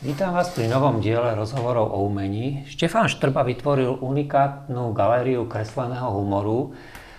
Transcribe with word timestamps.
Vítam 0.00 0.32
vás 0.32 0.48
pri 0.56 0.64
novom 0.64 1.04
diele 1.04 1.36
rozhovorov 1.36 1.92
o 1.92 2.08
umení. 2.08 2.64
Štefán 2.64 3.12
Štrba 3.12 3.44
vytvoril 3.44 4.00
unikátnu 4.00 4.96
galériu 4.96 5.44
kresleného 5.44 6.16
humoru 6.16 6.72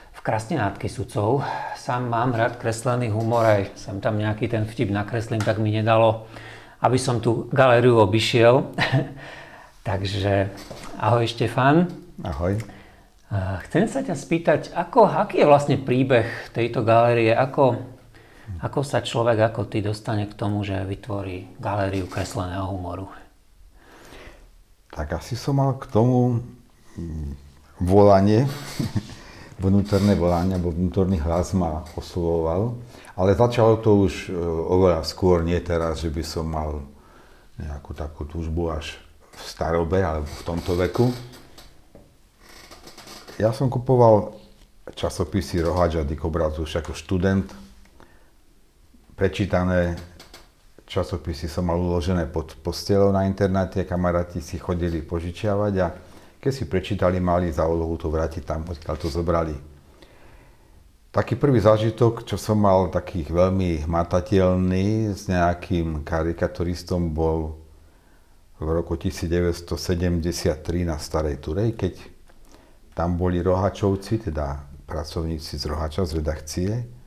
v 0.09 0.19
Krasne 0.25 0.57
nad 0.57 0.73
Kisucou. 0.81 1.45
Sám 1.77 2.09
mám 2.09 2.33
rád 2.33 2.57
kreslený 2.57 3.13
humor, 3.13 3.45
aj 3.45 3.77
som 3.77 4.01
tam 4.01 4.17
nejaký 4.17 4.49
ten 4.49 4.65
vtip 4.65 4.89
nakreslím, 4.89 5.45
tak 5.45 5.61
mi 5.61 5.69
nedalo, 5.69 6.25
aby 6.81 6.97
som 6.97 7.21
tú 7.21 7.45
galériu 7.53 8.01
obišiel. 8.01 8.73
Takže 9.85 10.49
ahoj 10.97 11.29
Štefán. 11.29 11.85
Ahoj. 12.25 12.65
Chcem 13.69 13.85
sa 13.93 14.01
ťa 14.01 14.17
spýtať, 14.17 14.61
ako, 14.73 15.05
aký 15.05 15.45
je 15.45 15.51
vlastne 15.53 15.77
príbeh 15.77 16.49
tejto 16.49 16.81
galérie, 16.81 17.29
ako 17.29 17.77
ako 18.59 18.83
sa 18.83 18.99
človek 18.99 19.53
ako 19.53 19.71
ty 19.71 19.79
dostane 19.79 20.27
k 20.27 20.35
tomu, 20.35 20.67
že 20.67 20.75
vytvorí 20.83 21.55
galériu 21.61 22.11
kresleného 22.11 22.67
humoru? 22.67 23.07
Tak 24.91 25.23
asi 25.23 25.39
som 25.39 25.55
mal 25.55 25.79
k 25.79 25.87
tomu 25.87 26.43
mm, 26.99 27.31
volanie, 27.79 28.43
vnútorné 29.63 30.19
volanie, 30.19 30.59
alebo 30.59 30.75
vnútorný 30.75 31.15
hlas 31.23 31.55
ma 31.55 31.87
oslovoval. 31.95 32.75
Ale 33.15 33.37
začalo 33.37 33.79
to 33.79 34.03
už 34.03 34.27
e, 34.27 34.35
oveľa 34.67 35.07
skôr, 35.07 35.47
nie 35.47 35.57
teraz, 35.63 36.03
že 36.03 36.11
by 36.11 36.23
som 36.25 36.43
mal 36.49 36.83
nejakú 37.55 37.95
takú 37.95 38.27
túžbu 38.27 38.73
až 38.73 38.99
v 39.31 39.41
starobe 39.47 40.01
alebo 40.03 40.27
v 40.27 40.43
tomto 40.43 40.75
veku. 40.75 41.07
Ja 43.39 43.55
som 43.55 43.71
kupoval 43.71 44.35
časopisy 44.91 45.63
Roháč 45.63 45.97
a 45.97 46.03
Dikobrazu 46.03 46.67
už 46.67 46.83
ako 46.83 46.91
študent 46.93 47.47
prečítané 49.21 50.01
časopisy 50.89 51.45
som 51.45 51.69
mal 51.69 51.77
uložené 51.77 52.25
pod 52.25 52.57
postelou 52.57 53.13
na 53.13 53.29
internáte, 53.29 53.85
kamaráti 53.85 54.41
si 54.41 54.57
chodili 54.57 55.05
požičiavať 55.05 55.73
a 55.77 55.93
keď 56.41 56.49
si 56.49 56.65
prečítali, 56.65 57.21
mali 57.21 57.53
za 57.53 57.69
úlohu 57.69 58.01
to 58.01 58.09
vrátiť 58.09 58.41
tam, 58.41 58.65
odkiaľ 58.65 58.95
to 58.97 59.13
zobrali. 59.13 59.53
Taký 61.13 61.37
prvý 61.37 61.61
zážitok, 61.61 62.25
čo 62.25 62.33
som 62.33 62.65
mal 62.65 62.89
takých 62.89 63.29
veľmi 63.29 63.85
hmatateľný 63.85 65.13
s 65.13 65.29
nejakým 65.29 66.01
karikaturistom, 66.01 67.13
bol 67.13 67.61
v 68.57 68.73
roku 68.73 68.97
1973 68.97 70.81
na 70.81 70.97
Starej 70.97 71.37
Turej, 71.37 71.77
keď 71.77 71.93
tam 72.97 73.21
boli 73.21 73.37
rohačovci, 73.37 74.33
teda 74.33 74.65
pracovníci 74.89 75.61
z 75.61 75.63
Rohača, 75.69 76.09
z 76.09 76.11
redakcie, 76.17 77.00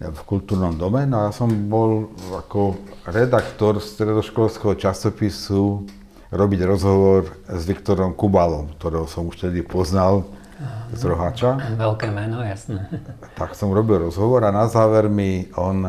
v 0.00 0.20
kultúrnom 0.24 0.72
dome. 0.72 1.04
No 1.04 1.20
a 1.20 1.22
ja 1.28 1.32
som 1.36 1.52
bol 1.68 2.08
ako 2.32 2.80
redaktor 3.04 3.84
stredoškolského 3.84 4.72
časopisu 4.72 5.84
robiť 6.32 6.60
rozhovor 6.64 7.28
s 7.44 7.68
Viktorom 7.68 8.16
Kubalom, 8.16 8.72
ktorého 8.80 9.04
som 9.04 9.28
už 9.28 9.50
tedy 9.50 9.60
poznal 9.60 10.24
z 10.96 11.04
Rohača. 11.04 11.76
Veľké 11.76 12.08
meno, 12.08 12.40
jasné. 12.40 12.88
Tak 13.40 13.52
som 13.52 13.72
robil 13.72 14.08
rozhovor 14.08 14.40
a 14.48 14.50
na 14.52 14.64
záver 14.72 15.12
mi 15.12 15.52
on 15.56 15.84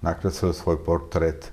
nakreslil 0.00 0.56
svoj 0.56 0.80
portrét 0.80 1.52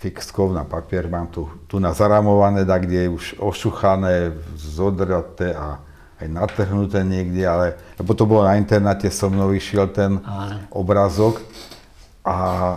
fixkov 0.00 0.50
na 0.50 0.64
papier. 0.64 1.06
Mám 1.06 1.28
tu, 1.28 1.46
tu 1.68 1.76
na 1.78 1.92
zaramované, 1.92 2.64
tak 2.64 2.88
kde 2.88 3.06
je 3.06 3.14
už 3.14 3.24
ošuchané, 3.38 4.32
zodraté 4.56 5.52
a 5.52 5.82
aj 6.20 6.28
natrhnuté 6.28 7.00
niekde, 7.00 7.42
ale 7.48 7.66
lebo 7.96 8.12
to 8.12 8.28
bolo 8.28 8.44
na 8.44 8.60
internáte, 8.60 9.08
so 9.08 9.32
mnou 9.32 9.50
vyšiel 9.50 9.88
ten 9.90 10.20
Áno. 10.20 10.60
obrazok 10.70 11.40
a 12.24 12.76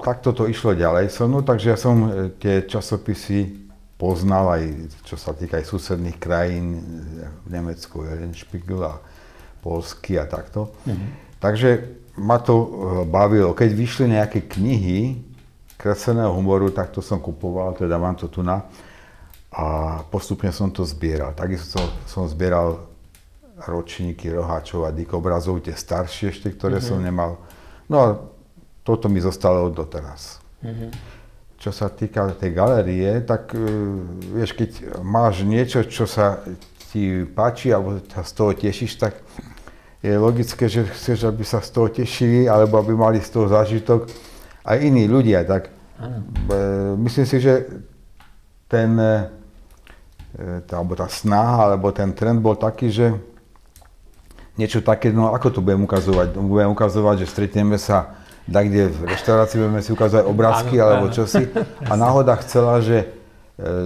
takto 0.00 0.34
to 0.34 0.50
išlo 0.50 0.74
ďalej 0.74 1.12
so 1.14 1.30
mnou, 1.30 1.46
takže 1.46 1.66
ja 1.70 1.78
som 1.78 1.96
e, 2.08 2.08
tie 2.42 2.66
časopisy 2.66 3.70
poznal 4.00 4.56
aj 4.56 4.62
čo 5.04 5.14
sa 5.20 5.36
týka 5.36 5.60
aj 5.60 5.68
susedných 5.68 6.16
krajín, 6.16 6.80
v 7.44 7.48
Nemecku 7.52 8.00
Spiegel 8.32 8.80
a 8.80 8.96
Polsky 9.60 10.16
a 10.16 10.24
takto. 10.24 10.72
Mhm. 10.88 11.06
Takže 11.40 11.68
ma 12.16 12.40
to 12.40 12.54
e, 12.56 12.68
bavilo. 13.08 13.52
Keď 13.52 13.70
vyšli 13.76 14.04
nejaké 14.12 14.48
knihy 14.48 15.20
kresleného 15.80 16.32
humoru, 16.32 16.68
tak 16.72 16.92
to 16.92 17.00
som 17.00 17.20
kupoval, 17.20 17.72
teda 17.72 17.96
mám 17.96 18.16
to 18.16 18.28
tu 18.28 18.44
na 18.44 18.64
a 19.50 19.98
postupne 20.06 20.54
som 20.54 20.70
to 20.70 20.86
zbieral. 20.86 21.34
Takisto 21.34 21.82
som 22.06 22.30
zbieral 22.30 22.86
ročníky 23.66 24.30
roháčov 24.30 24.86
a 24.86 24.94
dikobrazov, 24.94 25.60
tie 25.60 25.74
staršie 25.74 26.32
ešte, 26.32 26.54
ktoré 26.54 26.78
mm-hmm. 26.78 26.90
som 26.94 27.02
nemal. 27.02 27.36
No 27.90 27.96
a 27.98 28.06
toto 28.86 29.10
mi 29.10 29.18
zostalo 29.18 29.68
doteraz. 29.68 30.38
Mm-hmm. 30.62 30.90
Čo 31.60 31.70
sa 31.74 31.92
týka 31.92 32.30
tej 32.40 32.56
galerie, 32.56 33.20
tak 33.26 33.52
uh, 33.52 33.60
vieš, 34.32 34.56
keď 34.56 35.02
máš 35.04 35.44
niečo, 35.44 35.84
čo 35.84 36.08
sa 36.08 36.40
ti 36.94 37.26
páči 37.26 37.74
alebo 37.74 38.00
sa 38.06 38.22
z 38.24 38.32
toho 38.32 38.50
tešíš, 38.56 38.96
tak 38.96 39.18
je 40.00 40.16
logické, 40.16 40.64
že 40.64 40.88
chceš, 40.88 41.28
aby 41.28 41.44
sa 41.44 41.60
z 41.60 41.70
toho 41.74 41.92
tešili 41.92 42.48
alebo 42.48 42.80
aby 42.80 42.96
mali 42.96 43.20
z 43.20 43.28
toho 43.28 43.52
zážitok 43.52 44.08
aj 44.64 44.78
iní 44.80 45.04
ľudia. 45.04 45.44
Tak, 45.44 45.68
mm. 46.00 46.96
myslím 47.04 47.26
si, 47.28 47.36
že 47.44 47.68
ten 48.70 48.96
E, 48.96 49.39
tá, 50.64 50.80
alebo 50.80 50.96
tá 50.96 51.08
snaha, 51.08 51.72
alebo 51.72 51.92
ten 51.92 52.16
trend 52.16 52.40
bol 52.40 52.56
taký, 52.56 52.88
že 52.88 53.06
niečo 54.56 54.80
také, 54.80 55.12
no 55.12 55.32
ako 55.32 55.56
to 55.56 55.60
budem 55.60 55.84
ukazovať? 55.84 56.36
Budem 56.36 56.72
ukazovať, 56.72 57.24
že 57.24 57.26
stretneme 57.32 57.76
sa 57.76 58.20
tak, 58.48 58.72
kde 58.72 58.90
v 58.90 59.00
reštaurácii 59.14 59.56
budeme 59.60 59.80
si 59.84 59.90
ukazovať 59.92 60.24
obrázky 60.26 60.74
áno, 60.80 60.84
alebo 60.84 61.06
čosi. 61.12 61.44
A 61.86 61.92
náhoda 61.94 62.34
chcela, 62.40 62.80
že 62.82 63.04
e, 63.04 63.06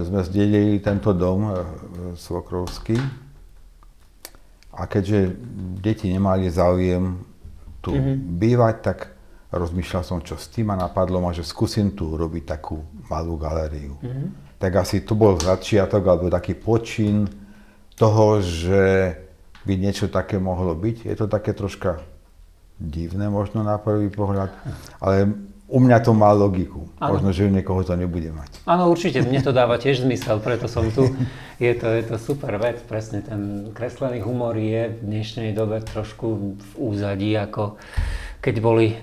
sme 0.07 0.25
zdedili 0.25 0.79
tento 0.81 1.11
dom 1.11 1.39
e, 1.47 1.53
svokrovský. 2.17 2.97
A 4.75 4.87
keďže 4.87 5.35
deti 5.79 6.11
nemali 6.11 6.51
záujem 6.51 7.19
tu 7.79 7.95
mm-hmm. 7.95 8.15
bývať, 8.41 8.75
tak 8.83 8.97
rozmýšľal 9.55 10.03
som, 10.03 10.19
čo 10.19 10.35
s 10.35 10.51
tým 10.51 10.67
a 10.73 10.75
napadlo 10.75 11.23
ma, 11.23 11.31
že 11.31 11.47
skúsim 11.47 11.95
tu 11.95 12.15
robiť 12.15 12.43
takú 12.57 12.83
malú 13.07 13.39
galériu. 13.39 13.95
Mm-hmm 14.01 14.44
tak 14.59 14.71
asi 14.75 15.03
to 15.03 15.13
bol 15.13 15.35
začiatok 15.35 16.03
alebo 16.05 16.31
taký 16.31 16.55
počin 16.55 17.27
toho, 17.95 18.39
že 18.43 19.15
by 19.65 19.73
niečo 19.75 20.07
také 20.07 20.37
mohlo 20.37 20.77
byť. 20.77 21.09
Je 21.09 21.15
to 21.17 21.25
také 21.25 21.51
troška 21.55 21.99
divné 22.77 23.31
možno 23.31 23.63
na 23.63 23.79
prvý 23.79 24.11
pohľad, 24.11 24.51
ale 24.99 25.31
u 25.65 25.81
mňa 25.81 25.97
to 26.05 26.13
má 26.13 26.29
logiku. 26.29 26.85
Ano. 27.01 27.17
Možno, 27.17 27.33
že 27.33 27.49
u 27.49 27.51
niekoho 27.51 27.81
to 27.81 27.97
nebude 27.97 28.29
mať. 28.29 28.61
Áno, 28.69 28.85
určite, 28.93 29.25
mne 29.25 29.41
to 29.41 29.49
dáva 29.49 29.81
tiež 29.81 30.05
zmysel, 30.05 30.37
preto 30.37 30.69
som 30.69 30.85
tu. 30.93 31.09
Je 31.57 31.73
to, 31.73 31.87
je 31.89 32.03
to 32.05 32.19
super 32.21 32.53
vec, 32.61 32.83
presne 32.85 33.25
ten 33.25 33.71
kreslený 33.73 34.21
humor 34.21 34.53
je 34.59 34.93
v 34.93 34.97
dnešnej 35.01 35.55
dobe 35.57 35.81
trošku 35.81 36.27
v 36.53 36.71
úzadí, 36.77 37.33
ako 37.33 37.79
keď 38.45 38.55
boli, 38.61 38.93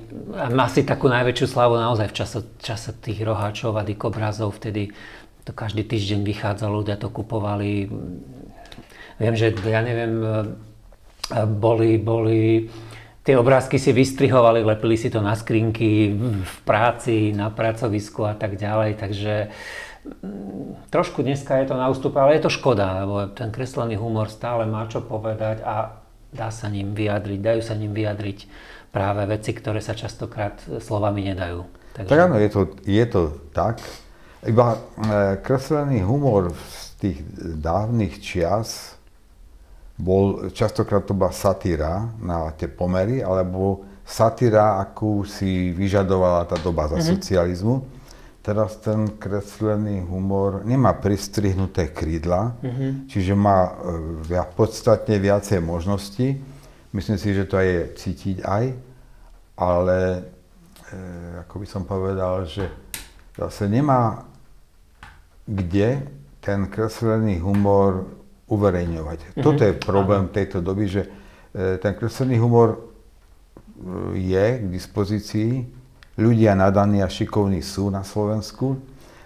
má 0.54 0.70
si 0.70 0.86
takú 0.86 1.10
najväčšiu 1.10 1.46
slavu 1.50 1.74
naozaj 1.74 2.12
v 2.12 2.14
čase, 2.14 2.38
čase 2.62 2.94
tých 2.94 3.26
roháčov 3.26 3.74
a 3.74 3.82
dikobrazov, 3.82 4.54
vtedy 4.54 4.94
to 5.42 5.50
každý 5.50 5.82
týždeň 5.82 6.22
vychádzalo, 6.22 6.82
ľudia 6.82 6.96
to 6.98 7.10
kupovali. 7.10 7.90
Viem, 9.18 9.34
že 9.34 9.50
ja 9.66 9.82
neviem, 9.82 10.22
e, 10.22 10.44
boli, 11.46 11.98
boli 11.98 12.70
tie 13.22 13.38
obrázky 13.38 13.78
si 13.78 13.94
vystrihovali, 13.94 14.66
lepili 14.66 14.98
si 14.98 15.10
to 15.10 15.22
na 15.22 15.34
skrinky 15.34 16.14
v 16.42 16.56
práci, 16.66 17.30
na 17.34 17.50
pracovisku 17.50 18.26
a 18.26 18.34
tak 18.34 18.58
ďalej, 18.58 18.98
takže 18.98 19.34
mm, 20.22 20.90
trošku 20.90 21.22
dneska 21.22 21.58
je 21.62 21.66
to 21.70 21.78
na 21.78 21.86
ústupe, 21.86 22.18
ale 22.18 22.38
je 22.38 22.46
to 22.46 22.50
škoda, 22.50 23.06
lebo 23.06 23.30
ten 23.30 23.54
kreslený 23.54 23.94
humor 23.98 24.26
stále 24.30 24.66
má 24.66 24.90
čo 24.90 25.02
povedať 25.02 25.62
a 25.62 26.02
dá 26.34 26.48
sa 26.50 26.66
ním 26.66 26.94
vyjadriť, 26.98 27.38
dajú 27.38 27.62
sa 27.62 27.78
ním 27.78 27.94
vyjadriť 27.94 28.38
práve 28.90 29.22
veci, 29.30 29.54
ktoré 29.54 29.78
sa 29.78 29.94
častokrát 29.94 30.58
slovami 30.82 31.32
nedajú. 31.32 31.64
Takže... 31.92 32.10
Tak 32.10 32.20
áno, 32.26 32.36
je 32.40 32.50
to, 32.50 32.60
je 32.84 33.04
to 33.06 33.22
tak. 33.52 33.80
Iba 34.42 34.74
e, 34.74 34.78
kreslený 35.38 36.02
humor 36.02 36.50
z 36.50 36.98
tých 36.98 37.18
dávnych 37.62 38.18
čias 38.18 38.98
bol 39.94 40.50
častokrát 40.50 41.06
to 41.06 41.14
bola 41.14 41.30
satíra 41.30 42.10
na 42.18 42.50
tie 42.58 42.66
pomery, 42.66 43.22
alebo 43.22 43.86
satíra, 44.02 44.82
akú 44.82 45.22
si 45.22 45.70
vyžadovala 45.70 46.50
tá 46.50 46.58
doba 46.58 46.90
za 46.90 46.98
mm-hmm. 46.98 47.12
socializmu. 47.14 47.74
Teraz 48.42 48.82
ten 48.82 49.14
kreslený 49.14 50.02
humor 50.02 50.66
nemá 50.66 50.98
pristrihnuté 50.98 51.94
krídla, 51.94 52.58
mm-hmm. 52.58 52.90
čiže 53.06 53.38
má 53.38 53.78
e, 54.26 54.42
podstatne 54.58 55.22
viacej 55.22 55.62
možností. 55.62 56.42
Myslím 56.90 57.14
si, 57.14 57.30
že 57.30 57.46
to 57.46 57.62
je 57.62 57.94
cítiť 57.94 58.42
aj, 58.42 58.64
ale 59.54 59.98
e, 60.10 60.20
ako 61.46 61.54
by 61.62 61.66
som 61.70 61.86
povedal, 61.86 62.42
že 62.42 62.66
zase 63.38 63.70
nemá 63.70 64.31
kde 65.52 66.08
ten 66.40 66.66
kreslený 66.66 67.38
humor 67.38 68.08
uverejňovať. 68.48 69.18
Mm-hmm. 69.20 69.44
Toto 69.44 69.62
je 69.62 69.74
problém 69.76 70.26
Aha. 70.26 70.34
tejto 70.34 70.58
doby, 70.64 70.84
že 70.88 71.02
e, 71.54 71.78
ten 71.78 71.94
kreslený 71.94 72.40
humor 72.40 72.76
e, 72.76 72.78
je 74.18 74.46
k 74.58 74.64
dispozícii, 74.68 75.52
ľudia 76.18 76.52
nadaní 76.52 77.00
a 77.00 77.08
šikovní 77.08 77.64
sú 77.64 77.88
na 77.88 78.04
Slovensku, 78.04 78.76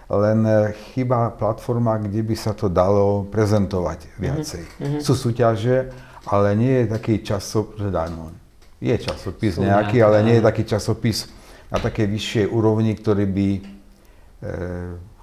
len 0.07 0.39
e, 0.47 0.71
chyba 0.95 1.35
platforma, 1.35 1.99
kde 1.99 2.23
by 2.23 2.35
sa 2.37 2.55
to 2.55 2.71
dalo 2.71 3.27
prezentovať 3.27 4.15
viacej. 4.15 4.63
Mm-hmm. 4.63 5.01
Sú 5.03 5.17
súťaže, 5.17 5.91
ale 6.27 6.55
nie 6.55 6.83
je 6.83 6.85
taký 6.87 7.19
časopis, 7.23 7.75
teda 7.81 8.07
no, 8.11 8.31
je 8.77 8.95
časopis 8.95 9.57
sú 9.57 9.65
nejaký, 9.65 9.99
ale 10.05 10.21
nie 10.21 10.35
je 10.39 10.43
taký 10.45 10.63
časopis 10.63 11.27
na 11.67 11.81
takej 11.81 12.07
vyššej 12.07 12.45
úrovni, 12.47 12.93
ktorý 12.95 13.25
by, 13.25 13.49
e, 13.57 13.61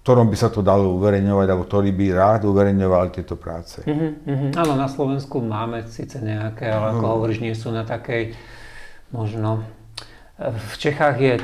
ktorom 0.04 0.28
by 0.28 0.36
sa 0.36 0.52
to 0.52 0.60
dalo 0.60 1.00
uverejňovať, 1.00 1.46
alebo 1.48 1.64
ktorý 1.64 1.88
by 1.96 2.06
rád 2.12 2.44
uverejňoval 2.44 3.08
tieto 3.08 3.40
práce. 3.40 3.80
Mm-hmm. 3.88 4.52
Áno, 4.52 4.76
na 4.76 4.84
Slovensku 4.84 5.40
máme 5.40 5.88
síce 5.88 6.20
nejaké, 6.20 6.68
ale 6.68 6.92
ako 6.92 7.04
no. 7.08 7.10
hovoríš, 7.16 7.40
nie 7.40 7.56
sú 7.56 7.72
na 7.72 7.88
takej, 7.88 8.36
možno, 9.16 9.64
v 10.36 10.74
Čechách 10.76 11.16
je 11.16 11.34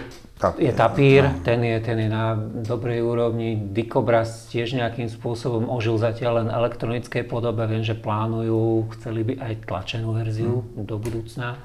je 0.57 0.73
tapír, 0.73 1.29
no. 1.29 1.45
ten, 1.45 1.61
je, 1.61 1.77
ten 1.85 2.01
je 2.01 2.09
na 2.09 2.33
dobrej 2.65 3.05
úrovni. 3.05 3.61
Dikobraz 3.61 4.49
tiež 4.49 4.73
nejakým 4.73 5.12
spôsobom 5.12 5.69
ožil 5.69 6.01
zatiaľ 6.01 6.41
len 6.41 6.49
elektronickej 6.49 7.29
podobe. 7.29 7.69
Viem, 7.69 7.85
že 7.85 7.93
plánujú, 7.93 8.89
chceli 8.97 9.21
by 9.21 9.35
aj 9.37 9.53
tlačenú 9.69 10.17
verziu 10.17 10.65
mm. 10.65 10.89
do 10.89 10.97
budúcna. 10.97 11.61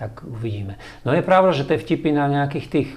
Tak 0.00 0.24
uvidíme. 0.24 0.80
No 1.04 1.12
je 1.12 1.20
pravda, 1.20 1.52
že 1.52 1.68
tie 1.68 1.76
vtipy 1.76 2.16
na 2.16 2.32
nejakých 2.32 2.66
tých 2.72 2.88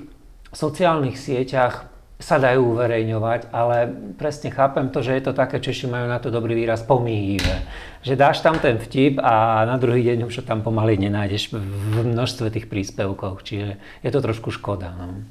sociálnych 0.56 1.20
sieťach 1.20 1.91
sa 2.22 2.38
dajú 2.38 2.78
uverejňovať, 2.78 3.50
ale 3.50 3.90
presne 4.16 4.54
chápem 4.54 4.94
to, 4.94 5.02
že 5.02 5.18
je 5.18 5.24
to 5.26 5.34
také, 5.34 5.58
Češi 5.58 5.90
majú 5.90 6.06
na 6.06 6.22
to 6.22 6.30
dobrý 6.30 6.54
výraz, 6.54 6.86
pomíjivé. 6.86 7.66
Že 8.06 8.14
dáš 8.16 8.46
tam 8.46 8.62
ten 8.62 8.78
vtip 8.78 9.18
a 9.18 9.66
na 9.66 9.82
druhý 9.82 10.06
deň 10.06 10.30
už 10.30 10.46
tam 10.46 10.62
pomaly 10.62 11.02
nenájdeš 11.02 11.52
v 11.58 12.06
množstve 12.14 12.54
tých 12.54 12.70
príspevkov, 12.70 13.42
čiže 13.42 13.82
je 14.06 14.10
to 14.14 14.20
trošku 14.22 14.54
škoda. 14.54 14.94
No. 14.94 15.26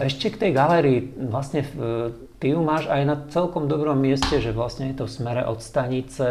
Ešte 0.00 0.32
k 0.32 0.48
tej 0.48 0.50
galérii, 0.56 1.12
vlastne 1.28 1.60
ty 2.40 2.56
ju 2.56 2.60
máš 2.64 2.88
aj 2.88 3.02
na 3.04 3.16
celkom 3.28 3.68
dobrom 3.68 4.00
mieste, 4.00 4.40
že 4.40 4.56
vlastne 4.56 4.94
je 4.94 5.02
to 5.02 5.04
v 5.04 5.12
smere 5.12 5.42
od 5.44 5.60
stanice 5.60 6.26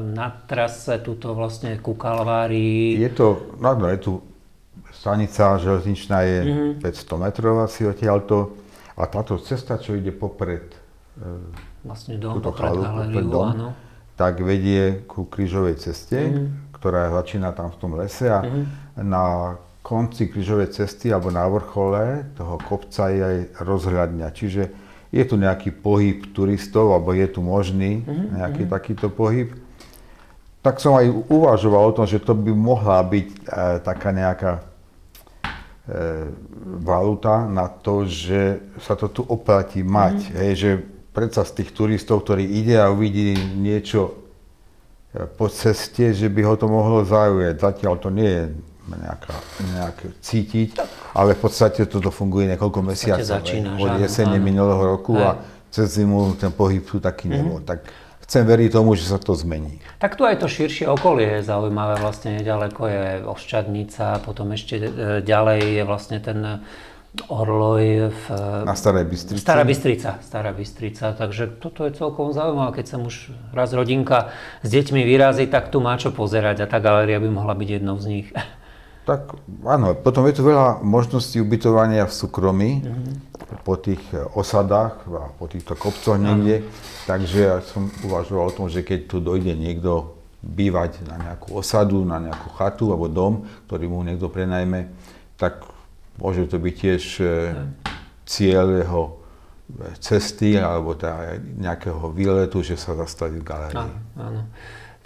na 0.00 0.28
trase 0.48 1.00
tuto 1.04 1.36
vlastne 1.36 1.76
ku 1.80 1.92
Kalvárii. 1.92 3.00
Je 3.00 3.10
to, 3.12 3.56
no, 3.60 3.76
no 3.76 3.86
je 3.88 3.98
tu 4.00 4.12
stanica 4.98 5.62
železničná 5.62 6.18
je 6.26 6.38
mm-hmm. 6.42 6.82
500 6.82 7.24
metrov 7.24 7.54
asi 7.62 7.86
odtiaľto 7.86 8.58
a 8.98 9.06
táto 9.06 9.38
cesta, 9.38 9.78
čo 9.78 9.94
ide 9.94 10.10
popred 10.10 10.74
e, 10.74 11.30
vlastne 11.86 12.18
dom, 12.18 12.42
popred 12.42 12.74
chalu, 12.74 12.82
galériu, 12.82 13.30
dom, 13.30 13.48
áno. 13.54 13.68
tak 14.18 14.42
vedie 14.42 15.06
ku 15.06 15.30
krížovej 15.30 15.78
ceste, 15.78 16.18
mm-hmm. 16.18 16.74
ktorá 16.74 17.14
začína 17.14 17.54
tam 17.54 17.70
v 17.70 17.78
tom 17.78 17.94
lese 17.94 18.26
a 18.26 18.42
mm-hmm. 18.42 18.64
na 19.06 19.54
konci 19.86 20.26
krížovej 20.26 20.74
cesty 20.74 21.14
alebo 21.14 21.30
na 21.30 21.46
vrchole 21.46 22.34
toho 22.34 22.58
kopca 22.60 23.08
je 23.14 23.22
aj 23.22 23.38
rozhľadňa. 23.62 24.28
Čiže 24.34 24.62
je 25.08 25.22
tu 25.24 25.40
nejaký 25.40 25.72
pohyb 25.72 26.20
turistov, 26.36 26.92
alebo 26.92 27.16
je 27.16 27.24
tu 27.30 27.40
možný 27.40 28.04
mm-hmm. 28.04 28.36
nejaký 28.36 28.62
mm-hmm. 28.66 28.76
takýto 28.76 29.08
pohyb. 29.08 29.54
Tak 30.60 30.82
som 30.82 30.98
aj 30.98 31.08
uvažoval 31.30 31.94
o 31.94 31.96
tom, 31.96 32.04
že 32.04 32.20
to 32.20 32.36
by 32.36 32.52
mohla 32.52 33.00
byť 33.00 33.26
e, 33.30 33.36
taká 33.80 34.10
nejaká 34.12 34.67
valuta 36.84 37.48
na 37.48 37.68
to, 37.68 38.04
že 38.04 38.60
sa 38.84 38.92
to 38.92 39.08
tu 39.08 39.24
oplatí 39.24 39.80
mať. 39.80 40.16
Mm. 40.28 40.34
Hej, 40.36 40.52
že 40.54 40.70
predsa 41.16 41.42
z 41.48 41.62
tých 41.62 41.70
turistov, 41.72 42.22
ktorí 42.22 42.44
ide 42.44 42.76
a 42.76 42.92
uvidí 42.92 43.34
niečo 43.56 44.12
e, 45.16 45.24
po 45.24 45.48
ceste, 45.48 46.12
že 46.12 46.28
by 46.28 46.40
ho 46.44 46.54
to 46.60 46.68
mohlo 46.68 47.02
zaujať. 47.02 47.56
Zatiaľ 47.56 47.94
to 47.98 48.12
nie 48.12 48.28
je 48.28 48.44
nejaká, 48.88 49.34
nejak 49.76 49.96
cítiť, 50.20 50.68
ale 51.12 51.36
v 51.36 51.40
podstate 51.40 51.84
toto 51.84 52.08
funguje 52.08 52.48
niekoľko 52.52 52.80
mesiacov. 52.84 53.44
Od 53.80 53.92
jesene 54.00 54.36
minulého 54.40 54.96
roku 54.96 55.16
Hej. 55.16 55.24
a 55.24 55.30
cez 55.68 56.00
zimu 56.00 56.36
ten 56.40 56.52
pohyb 56.52 56.84
tu 56.84 57.00
taký 57.00 57.28
mm. 57.28 57.32
nebol. 57.32 57.60
Tak 57.64 57.84
chcem 58.28 58.44
veriť 58.44 58.76
tomu, 58.76 58.92
že 58.92 59.08
sa 59.08 59.16
to 59.16 59.32
zmení. 59.32 59.80
Tak 59.96 60.20
tu 60.20 60.28
aj 60.28 60.44
to 60.44 60.52
širšie 60.52 60.84
okolie 60.84 61.40
je 61.40 61.48
zaujímavé. 61.48 61.96
Vlastne 61.96 62.36
nedaleko 62.36 62.84
je 62.84 63.24
Oščadnica, 63.24 64.20
potom 64.20 64.52
ešte 64.52 64.76
e, 64.76 64.84
ďalej 65.24 65.80
je 65.80 65.82
vlastne 65.88 66.20
ten 66.20 66.60
Orloj 67.26 68.12
v... 68.12 68.24
Na 68.68 68.76
Starej 68.76 69.08
Bystrici. 69.08 69.40
Stará 69.40 69.64
Bystrica, 69.64 70.20
Stará 70.20 70.52
Bystrica, 70.52 71.16
takže 71.16 71.48
toto 71.56 71.88
je 71.88 71.96
celkom 71.96 72.36
zaujímavé, 72.36 72.78
keď 72.78 72.86
sa 72.86 72.96
už 73.00 73.32
raz 73.56 73.72
rodinka 73.72 74.28
s 74.60 74.68
deťmi 74.68 75.02
vyrazí, 75.08 75.48
tak 75.48 75.72
tu 75.72 75.80
má 75.80 75.96
čo 75.96 76.12
pozerať 76.12 76.62
a 76.62 76.70
tá 76.70 76.78
galéria 76.78 77.16
by 77.16 77.32
mohla 77.32 77.56
byť 77.56 77.68
jednou 77.80 77.96
z 77.96 78.06
nich. 78.06 78.28
Tak 79.08 79.40
áno, 79.64 79.96
potom 79.96 80.28
je 80.28 80.36
tu 80.36 80.44
veľa 80.44 80.84
možností 80.84 81.40
ubytovania 81.40 82.04
v 82.04 82.12
súkromí, 82.12 82.84
mm-hmm. 82.84 83.64
po 83.64 83.80
tých 83.80 84.04
e, 84.12 84.20
osadách 84.36 85.08
a 85.08 85.32
po 85.32 85.48
týchto 85.48 85.72
kopcoch 85.80 86.20
niekde. 86.20 86.68
Takže 87.08 87.38
ja 87.40 87.56
som 87.64 87.88
uvažoval 88.04 88.52
o 88.52 88.56
tom, 88.60 88.66
že 88.68 88.84
keď 88.84 89.08
tu 89.08 89.24
dojde 89.24 89.56
niekto 89.56 90.12
bývať 90.44 91.08
na 91.08 91.16
nejakú 91.16 91.56
osadu, 91.56 92.04
na 92.04 92.20
nejakú 92.20 92.52
chatu 92.60 92.92
alebo 92.92 93.08
dom, 93.08 93.48
ktorý 93.64 93.88
mu 93.88 94.04
niekto 94.04 94.28
prenajme, 94.28 94.92
tak 95.40 95.64
môže 96.20 96.44
to 96.44 96.60
byť 96.60 96.74
tiež 96.76 97.02
e, 97.24 97.26
cieľ 98.28 98.66
jeho 98.76 99.02
e, 99.08 99.12
cesty 100.04 100.60
alebo 100.60 100.92
teda 100.92 101.40
nejakého 101.56 102.12
výletu, 102.12 102.60
že 102.60 102.76
sa 102.76 102.92
zastaví 102.92 103.40
v 103.40 103.46
galérii. 103.48 103.88
Áno, 103.88 103.96
áno. 104.20 104.40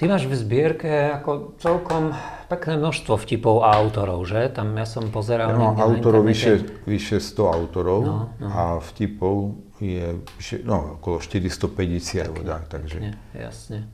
Ty 0.03 0.11
máš 0.11 0.27
v 0.27 0.35
zbierke 0.35 1.15
ako 1.15 1.55
celkom 1.63 2.11
pekné 2.51 2.75
množstvo 2.75 3.23
vtipov 3.23 3.63
a 3.63 3.79
autorov, 3.79 4.27
že? 4.27 4.51
Tam 4.51 4.75
ja 4.75 4.83
som 4.83 5.15
pozeral... 5.15 5.55
Ja 5.55 5.63
mám 5.63 5.79
autorov 5.79 6.27
vyše, 6.27 6.83
vyše 6.91 7.23
100 7.23 7.39
autorov 7.47 8.01
no, 8.03 8.35
no. 8.43 8.49
a 8.51 8.83
vtipov 8.83 9.63
je 9.79 10.19
no, 10.67 10.99
okolo 10.99 11.23
450 11.23 12.19
tak, 12.19 12.35
tak, 12.43 12.63
takže... 12.67 12.99
Ne, 12.99 13.15
jasne. 13.31 13.87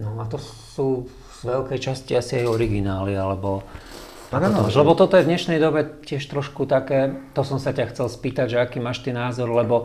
No 0.00 0.16
a 0.16 0.24
to 0.24 0.40
sú 0.40 1.04
z 1.36 1.52
veľkej 1.52 1.78
časti 1.84 2.16
asi 2.16 2.40
aj 2.40 2.56
originály, 2.56 3.12
alebo... 3.12 3.60
Tak 4.32 4.40
to, 4.40 4.72
lebo 4.72 4.96
toto 4.96 5.20
je 5.20 5.28
v 5.28 5.36
dnešnej 5.36 5.60
dobe 5.60 6.00
tiež 6.00 6.24
trošku 6.32 6.64
také, 6.64 7.28
to 7.36 7.44
som 7.44 7.60
sa 7.60 7.76
ťa 7.76 7.92
chcel 7.92 8.08
spýtať, 8.08 8.56
že 8.56 8.62
aký 8.64 8.80
máš 8.80 9.04
ty 9.04 9.12
názor, 9.12 9.52
lebo 9.52 9.84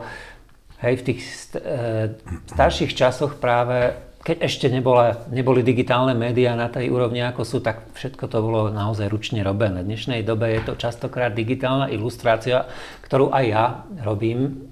hej, 0.80 0.96
v 0.96 1.12
tých 1.12 1.20
st- 1.28 1.60
e, 1.60 2.16
starších 2.48 2.96
časoch 2.96 3.36
práve 3.36 4.05
keď 4.26 4.42
ešte 4.42 4.66
nebola, 4.66 5.22
neboli 5.30 5.62
digitálne 5.62 6.10
médiá 6.10 6.58
na 6.58 6.66
tej 6.66 6.90
úrovni, 6.90 7.22
ako 7.22 7.46
sú, 7.46 7.62
tak 7.62 7.94
všetko 7.94 8.26
to 8.26 8.42
bolo 8.42 8.74
naozaj 8.74 9.06
ručne 9.06 9.46
robené. 9.46 9.86
V 9.86 9.94
dnešnej 9.94 10.26
dobe 10.26 10.50
je 10.50 10.66
to 10.66 10.74
častokrát 10.74 11.30
digitálna 11.30 11.86
ilustrácia, 11.94 12.66
ktorú 13.06 13.30
aj 13.30 13.44
ja 13.46 13.64
robím. 14.02 14.66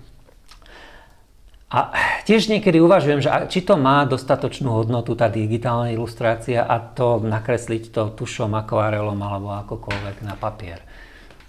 A 1.71 1.95
tiež 2.27 2.51
niekedy 2.51 2.83
uvažujem, 2.83 3.23
že 3.23 3.31
či 3.47 3.63
to 3.63 3.79
má 3.79 4.03
dostatočnú 4.11 4.75
hodnotu, 4.75 5.15
tá 5.15 5.31
digitálna 5.31 5.95
ilustrácia 5.95 6.67
a 6.67 6.83
to 6.83 7.23
nakresliť 7.23 7.95
to 7.95 8.03
tušom, 8.11 8.59
akvarelom 8.59 9.23
alebo 9.23 9.55
akokoľvek 9.55 10.17
na 10.27 10.35
papier. 10.35 10.83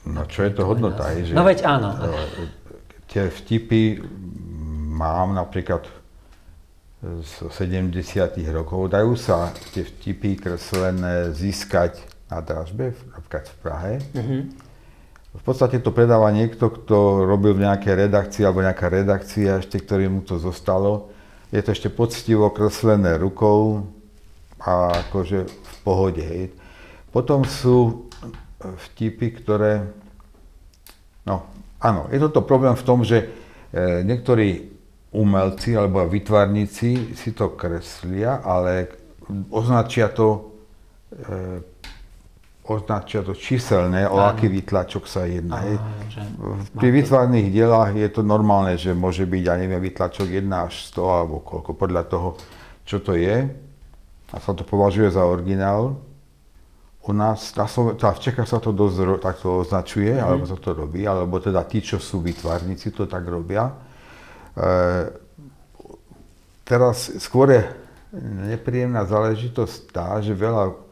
No 0.06 0.30
čo 0.30 0.46
je 0.46 0.54
to 0.54 0.62
hodnota? 0.70 1.10
Je, 1.18 1.34
že 1.34 1.34
no 1.34 1.42
veď 1.42 1.66
áno. 1.66 1.90
Tie 3.10 3.34
vtipy 3.34 3.98
mám 4.94 5.34
napríklad 5.34 6.05
z 7.06 7.54
70. 7.54 7.94
rokov. 8.50 8.90
Dajú 8.90 9.14
sa 9.14 9.54
tie 9.78 9.86
vtipy 9.86 10.42
kreslené 10.42 11.30
získať 11.38 12.02
na 12.34 12.42
dražbe, 12.42 12.98
napríklad 13.14 13.46
v 13.46 13.56
Prahe. 13.62 13.94
Mm-hmm. 14.18 14.42
V 15.36 15.44
podstate 15.44 15.84
to 15.84 15.94
predáva 15.94 16.32
niekto, 16.34 16.72
kto 16.72 17.28
robil 17.28 17.54
v 17.54 17.68
nejakej 17.68 18.08
redakcii 18.08 18.44
alebo 18.48 18.66
nejaká 18.66 18.88
redakcia 18.90 19.62
ešte, 19.62 19.84
ktorý 19.84 20.10
mu 20.10 20.22
to 20.26 20.42
zostalo. 20.42 21.12
Je 21.54 21.62
to 21.62 21.76
ešte 21.76 21.94
poctivo 21.94 22.50
kreslené 22.50 23.20
rukou 23.22 23.86
a 24.58 24.96
akože 25.06 25.46
v 25.46 25.76
pohode. 25.86 26.24
Hej. 26.24 26.56
Potom 27.14 27.46
sú 27.46 28.10
vtipy, 28.58 29.44
ktoré... 29.44 29.94
No, 31.28 31.46
áno, 31.78 32.10
je 32.10 32.18
toto 32.18 32.42
problém 32.42 32.74
v 32.74 32.88
tom, 32.88 33.06
že 33.06 33.30
e, 33.70 34.06
niektorí 34.08 34.75
umelci 35.16 35.72
alebo 35.74 36.04
vytvarníci 36.04 37.16
si 37.16 37.32
to 37.32 37.56
kreslia, 37.56 38.44
ale 38.44 38.92
označia 39.50 40.12
to, 40.12 40.52
e, 41.16 41.64
označia 42.68 43.24
to 43.24 43.32
číselné, 43.32 44.10
o 44.10 44.20
aký 44.20 44.52
výtlačok 44.52 45.08
sa 45.08 45.24
jedná. 45.24 45.64
Áno, 45.64 46.60
Pri 46.76 46.90
výtvarných 46.92 47.48
dielách 47.50 47.96
je 47.96 48.10
to 48.12 48.22
normálne, 48.22 48.76
že 48.76 48.92
môže 48.92 49.24
byť, 49.24 49.44
ja 49.46 49.56
neviem, 49.56 49.80
výtlačok 49.80 50.28
1 50.28 50.52
až 50.52 50.92
100 50.92 51.06
alebo 51.06 51.40
koľko, 51.40 51.72
podľa 51.74 52.04
toho, 52.10 52.30
čo 52.84 53.00
to 53.00 53.16
je. 53.16 53.48
A 54.34 54.36
sa 54.42 54.52
to 54.52 54.68
považuje 54.68 55.08
za 55.14 55.24
originál. 55.24 56.02
U 57.06 57.14
nás, 57.14 57.54
na 57.54 57.70
Sloven- 57.70 58.02
teda 58.02 58.18
v 58.18 58.24
Čechách 58.26 58.50
sa 58.50 58.58
to 58.58 58.74
dosť 58.74 59.22
takto 59.22 59.62
označuje, 59.62 60.18
mm. 60.18 60.26
alebo 60.26 60.44
sa 60.50 60.58
to 60.58 60.74
robí, 60.74 61.06
alebo 61.06 61.38
teda 61.38 61.62
tí, 61.70 61.78
čo 61.86 62.02
sú 62.02 62.18
vytvarníci, 62.26 62.90
to 62.90 63.06
tak 63.06 63.30
robia. 63.30 63.85
Eh, 64.56 65.06
teraz 66.64 67.12
skôr 67.20 67.52
je 67.52 67.64
nepríjemná 68.56 69.04
záležitosť 69.04 69.92
tá, 69.92 70.18
že 70.24 70.32
veľa 70.32 70.86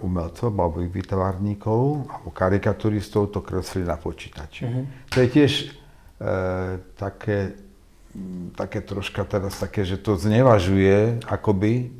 umelcov 0.00 0.48
alebo 0.48 0.80
výtvarníkov 0.80 2.08
alebo 2.08 2.28
karikaturistov 2.32 3.28
to 3.28 3.44
kreslili 3.44 3.84
na 3.84 4.00
počítači. 4.00 4.64
Mm-hmm. 4.64 4.84
To 5.12 5.16
je 5.20 5.28
tiež 5.28 5.52
e, 5.60 5.66
také, 6.96 7.52
také 8.56 8.80
troška 8.80 9.28
teraz 9.28 9.60
také, 9.60 9.84
že 9.84 10.00
to 10.00 10.16
znevažuje 10.16 11.20
akoby 11.28 11.92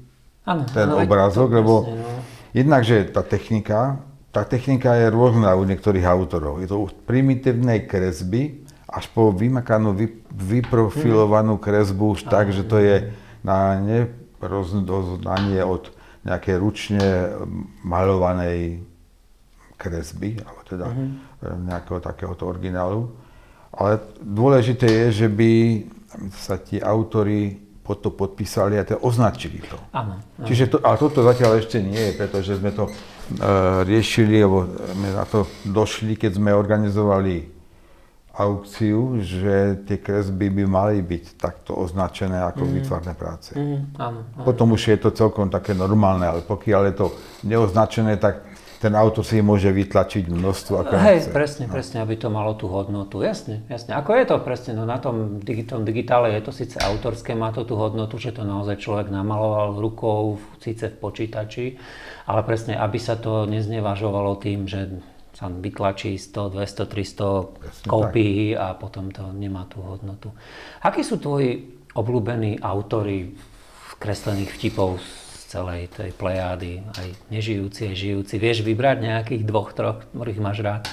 ano, 0.48 0.64
ten 0.72 0.88
ano, 0.88 1.04
obrázok, 1.04 1.60
lebo 1.60 1.84
presne, 1.84 2.00
no. 2.00 2.20
jednak, 2.56 2.82
že 2.88 2.96
tá 3.12 3.20
technika, 3.20 4.00
tá 4.32 4.48
technika 4.48 4.96
je 4.96 5.12
rôzna 5.12 5.52
u 5.52 5.68
niektorých 5.68 6.08
autorov. 6.08 6.64
Je 6.64 6.72
to 6.72 6.88
od 6.88 6.96
primitívnej 7.04 7.84
kresby 7.84 8.64
až 8.88 9.04
po 9.12 9.28
vymakanú, 9.28 9.92
vy, 9.92 10.24
vyprofilovanú 10.32 11.60
kresbu 11.60 12.16
už 12.16 12.24
tak, 12.24 12.48
že 12.56 12.64
to 12.64 12.80
je 12.80 13.12
na 13.44 13.76
nerozoznanie 13.76 15.60
od 15.60 15.92
nejakej 16.24 16.56
ručne 16.56 17.04
malovanej 17.84 18.80
kresby, 19.76 20.40
alebo 20.42 20.60
teda 20.66 20.86
uh-huh. 20.88 21.56
nejakého 21.68 22.00
takéhoto 22.00 22.48
originálu. 22.48 23.12
Ale 23.70 24.00
dôležité 24.18 24.88
je, 24.88 25.24
že 25.24 25.28
by 25.28 25.52
sa 26.34 26.56
ti 26.58 26.80
autory 26.80 27.68
pod 27.84 28.04
to 28.04 28.12
podpísali 28.12 28.76
a 28.76 28.84
teda 28.84 29.00
označili 29.00 29.64
to. 29.64 29.80
Áno. 29.96 30.20
Čiže 30.44 30.64
to, 30.68 30.76
ale 30.84 31.00
toto 31.00 31.24
zatiaľ 31.24 31.60
ešte 31.60 31.80
nie 31.80 31.96
je, 31.96 32.12
pretože 32.20 32.60
sme 32.60 32.68
to 32.72 32.84
uh, 32.88 33.80
riešili, 33.84 34.44
alebo 34.44 34.68
sme 34.68 35.08
na 35.12 35.24
to 35.24 35.48
došli, 35.64 36.20
keď 36.20 36.36
sme 36.36 36.52
organizovali 36.52 37.57
aukciu, 38.38 39.18
že 39.18 39.82
tie 39.82 39.98
kresby 39.98 40.46
by 40.46 40.64
mali 40.70 41.02
byť 41.02 41.24
takto 41.34 41.74
označené 41.74 42.38
ako 42.46 42.62
mm. 42.62 42.70
výtvarné 42.78 43.12
práce. 43.18 43.50
Mm, 43.58 43.98
áno, 43.98 44.20
áno. 44.38 44.44
Potom 44.46 44.78
už 44.78 44.94
je 44.94 44.98
to 45.02 45.10
celkom 45.10 45.50
také 45.50 45.74
normálne, 45.74 46.22
ale 46.22 46.40
pokiaľ 46.46 46.82
je 46.88 46.94
to 46.94 47.06
neoznačené, 47.42 48.14
tak 48.22 48.46
ten 48.78 48.94
autor 48.94 49.26
si 49.26 49.42
môže 49.42 49.66
vytlačiť 49.74 50.30
množstvo, 50.30 50.74
ako 50.86 50.92
Hej, 51.02 51.26
chce. 51.26 51.34
presne, 51.34 51.64
no. 51.66 51.72
presne, 51.74 51.98
aby 51.98 52.14
to 52.14 52.30
malo 52.30 52.54
tú 52.54 52.70
hodnotu. 52.70 53.26
Jasne, 53.26 53.66
jasne. 53.66 53.98
Ako 53.98 54.14
je 54.14 54.24
to 54.30 54.38
presne, 54.38 54.78
no 54.78 54.86
na 54.86 55.02
tom, 55.02 55.42
tom 55.42 55.82
digitále 55.82 56.38
je 56.38 56.42
to 56.46 56.54
síce 56.54 56.78
autorské, 56.78 57.34
má 57.34 57.50
to 57.50 57.66
tú 57.66 57.74
hodnotu, 57.74 58.22
že 58.22 58.30
to 58.30 58.46
naozaj 58.46 58.78
človek 58.78 59.10
namaloval 59.10 59.82
rukou, 59.82 60.38
síce 60.62 60.94
v 60.94 60.96
počítači, 60.96 61.74
ale 62.30 62.46
presne, 62.46 62.78
aby 62.78 63.02
sa 63.02 63.18
to 63.18 63.50
neznevažovalo 63.50 64.38
tým, 64.38 64.70
že 64.70 64.94
sa 65.38 65.46
vytlačí 65.46 66.18
100, 66.18 66.58
200, 66.58 67.86
300 67.86 67.86
kópií 67.86 68.58
a 68.58 68.74
potom 68.74 69.14
to 69.14 69.22
nemá 69.30 69.70
tú 69.70 69.78
hodnotu. 69.86 70.34
Akí 70.82 71.06
sú 71.06 71.22
tvoji 71.22 71.78
obľúbení 71.94 72.58
autory 72.58 73.38
kreslených 74.02 74.50
vtipov 74.58 74.98
z 74.98 75.42
celej 75.46 75.94
tej 75.94 76.10
plejády, 76.18 76.82
aj 76.90 77.08
nežijúci, 77.30 77.86
aj 77.86 77.94
žijúci? 77.94 78.34
Vieš 78.42 78.66
vybrať 78.66 78.98
nejakých 78.98 79.42
dvoch, 79.46 79.70
troch, 79.78 80.02
ktorých 80.10 80.42
máš 80.42 80.58
rád? 80.58 80.90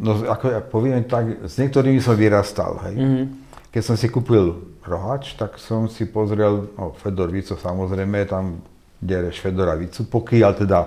No 0.00 0.16
ako 0.16 0.44
ja 0.48 0.60
poviem 0.64 1.04
tak, 1.04 1.44
s 1.44 1.60
niektorými 1.60 2.00
som 2.00 2.16
vyrastal, 2.16 2.80
hej. 2.88 2.96
Mm-hmm. 2.96 3.24
Keď 3.68 3.82
som 3.84 3.96
si 4.00 4.08
kúpil 4.08 4.64
rohač, 4.80 5.36
tak 5.36 5.60
som 5.60 5.92
si 5.92 6.08
pozrel, 6.08 6.72
no 6.80 6.96
Fedor 6.96 7.28
Vico 7.28 7.60
samozrejme, 7.60 8.24
tam 8.24 8.64
dereš 8.96 9.44
Fedora 9.44 9.76
Vicu, 9.76 10.08
pokiaľ 10.08 10.52
teda 10.56 10.78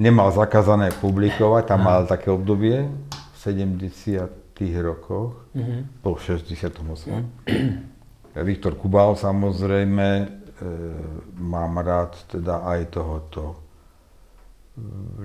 nemal 0.00 0.32
zakázané 0.32 0.92
publikovať, 0.96 1.62
tam 1.68 1.84
mal 1.84 2.08
také 2.08 2.32
obdobie 2.32 2.88
v 3.10 3.36
70 3.36 4.42
rokoch, 4.78 5.42
mm-hmm. 5.58 6.06
po 6.06 6.14
68. 6.14 6.78
Viktor 8.46 8.78
Kubal 8.78 9.18
samozrejme, 9.18 10.08
e, 10.08 10.26
mám 11.42 11.82
rád 11.82 12.14
teda 12.30 12.62
aj 12.64 12.80
tohoto 12.94 13.42
e, 13.50 13.56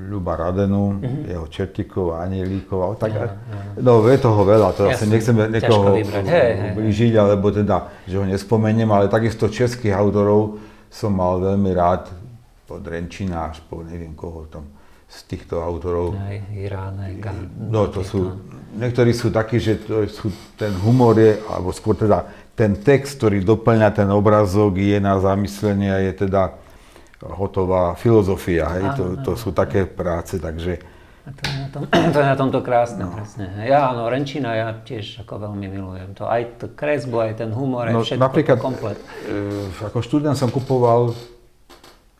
Ľuba 0.09 0.33
Radenu, 0.35 0.97
mm-hmm. 0.97 1.23
jeho 1.29 1.45
Čertikov, 1.47 2.17
Anielíkov, 2.17 2.97
tak, 2.97 3.13
ja, 3.13 3.29
ja. 3.29 3.77
no 3.79 4.01
je 4.09 4.17
toho 4.17 4.41
veľa, 4.41 4.73
to 4.73 4.89
asi 4.89 5.05
nechceme 5.05 5.47
niekoho 5.53 6.01
blížiť, 6.75 7.13
alebo 7.15 7.53
teda, 7.53 8.03
že 8.09 8.17
ho 8.17 8.25
nespomeniem, 8.25 8.89
ale 8.89 9.07
takisto 9.07 9.47
českých 9.47 9.95
autorov 9.95 10.57
som 10.89 11.13
mal 11.13 11.37
veľmi 11.39 11.71
rád, 11.77 12.09
od 12.67 12.83
Renčina 12.83 13.51
až 13.51 13.63
po 13.63 13.79
neviem 13.83 14.11
koho 14.17 14.47
tam 14.51 14.67
z 15.07 15.17
týchto 15.23 15.63
autorov. 15.63 16.19
Aj 16.19 16.35
Irán, 16.51 16.99
aj 16.99 17.15
No 17.55 17.87
to 17.87 18.03
sú, 18.03 18.43
niektorí 18.75 19.15
sú 19.15 19.31
takí, 19.31 19.55
že 19.55 19.79
to 19.79 20.03
sú, 20.11 20.27
ten 20.59 20.75
humor 20.83 21.15
je, 21.15 21.39
alebo 21.47 21.71
skôr 21.71 21.95
teda 21.95 22.27
ten 22.59 22.75
text, 22.75 23.23
ktorý 23.23 23.39
doplňa 23.39 23.95
ten 23.95 24.09
obrazok, 24.11 24.75
je 24.75 24.99
na 24.99 25.15
zamyslenie 25.23 25.89
a 25.93 25.99
je 26.11 26.27
teda 26.27 26.59
hotová 27.23 27.95
filozofia. 27.95 28.67
Hej? 28.75 28.83
Áno, 28.83 28.97
to, 28.97 29.03
to 29.23 29.31
áno. 29.37 29.39
sú 29.39 29.49
také 29.55 29.87
práce, 29.87 30.35
takže... 30.43 30.83
A 31.23 31.31
to 31.31 31.43
je 31.43 31.55
na, 31.55 31.67
tom, 31.71 31.81
to 32.15 32.17
je 32.19 32.27
na 32.27 32.37
tomto 32.39 32.59
krásne, 32.59 33.07
no. 33.07 33.15
presne. 33.15 33.47
Ja 33.63 33.95
áno, 33.95 34.11
Renčina 34.11 34.59
ja 34.59 34.75
tiež 34.75 35.23
ako 35.23 35.39
veľmi 35.47 35.71
milujem. 35.71 36.19
To 36.19 36.27
aj 36.27 36.59
to 36.59 36.65
kresbu, 36.75 37.31
aj 37.31 37.47
ten 37.47 37.55
humor, 37.55 37.87
no, 37.87 38.03
aj 38.03 38.11
všetko 38.11 38.23
napríklad, 38.27 38.57
komplet. 38.59 38.99
E, 39.23 39.87
ako 39.87 40.03
študent 40.03 40.35
som 40.35 40.51
kupoval 40.51 41.15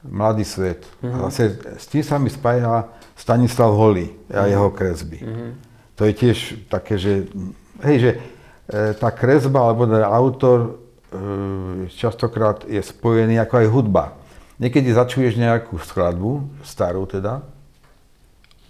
Mladý 0.06 0.46
svet. 0.46 0.86
Mm-hmm. 1.02 1.22
Zase 1.26 1.44
s 1.82 1.86
tým 1.90 2.04
sa 2.06 2.22
mi 2.22 2.30
spája 2.30 2.86
Stanislav 3.18 3.74
Holý 3.74 4.14
a 4.30 4.46
mm-hmm. 4.46 4.52
jeho 4.54 4.70
kresby. 4.70 5.20
Mm-hmm. 5.26 5.52
To 5.98 6.02
je 6.06 6.14
tiež 6.14 6.38
také, 6.70 7.02
že, 7.02 7.26
hej, 7.82 7.98
že 7.98 8.12
e, 8.14 8.20
tá 8.94 9.10
kresba 9.10 9.66
alebo 9.66 9.90
ten 9.90 10.06
autor 10.06 10.60
e, 10.62 10.70
častokrát 11.90 12.62
je 12.70 12.78
spojený 12.78 13.42
ako 13.42 13.54
aj 13.58 13.68
hudba. 13.74 14.06
Niekedy 14.62 14.94
začuješ 14.94 15.38
nejakú 15.38 15.82
skladbu, 15.82 16.62
starú 16.62 17.10
teda, 17.10 17.42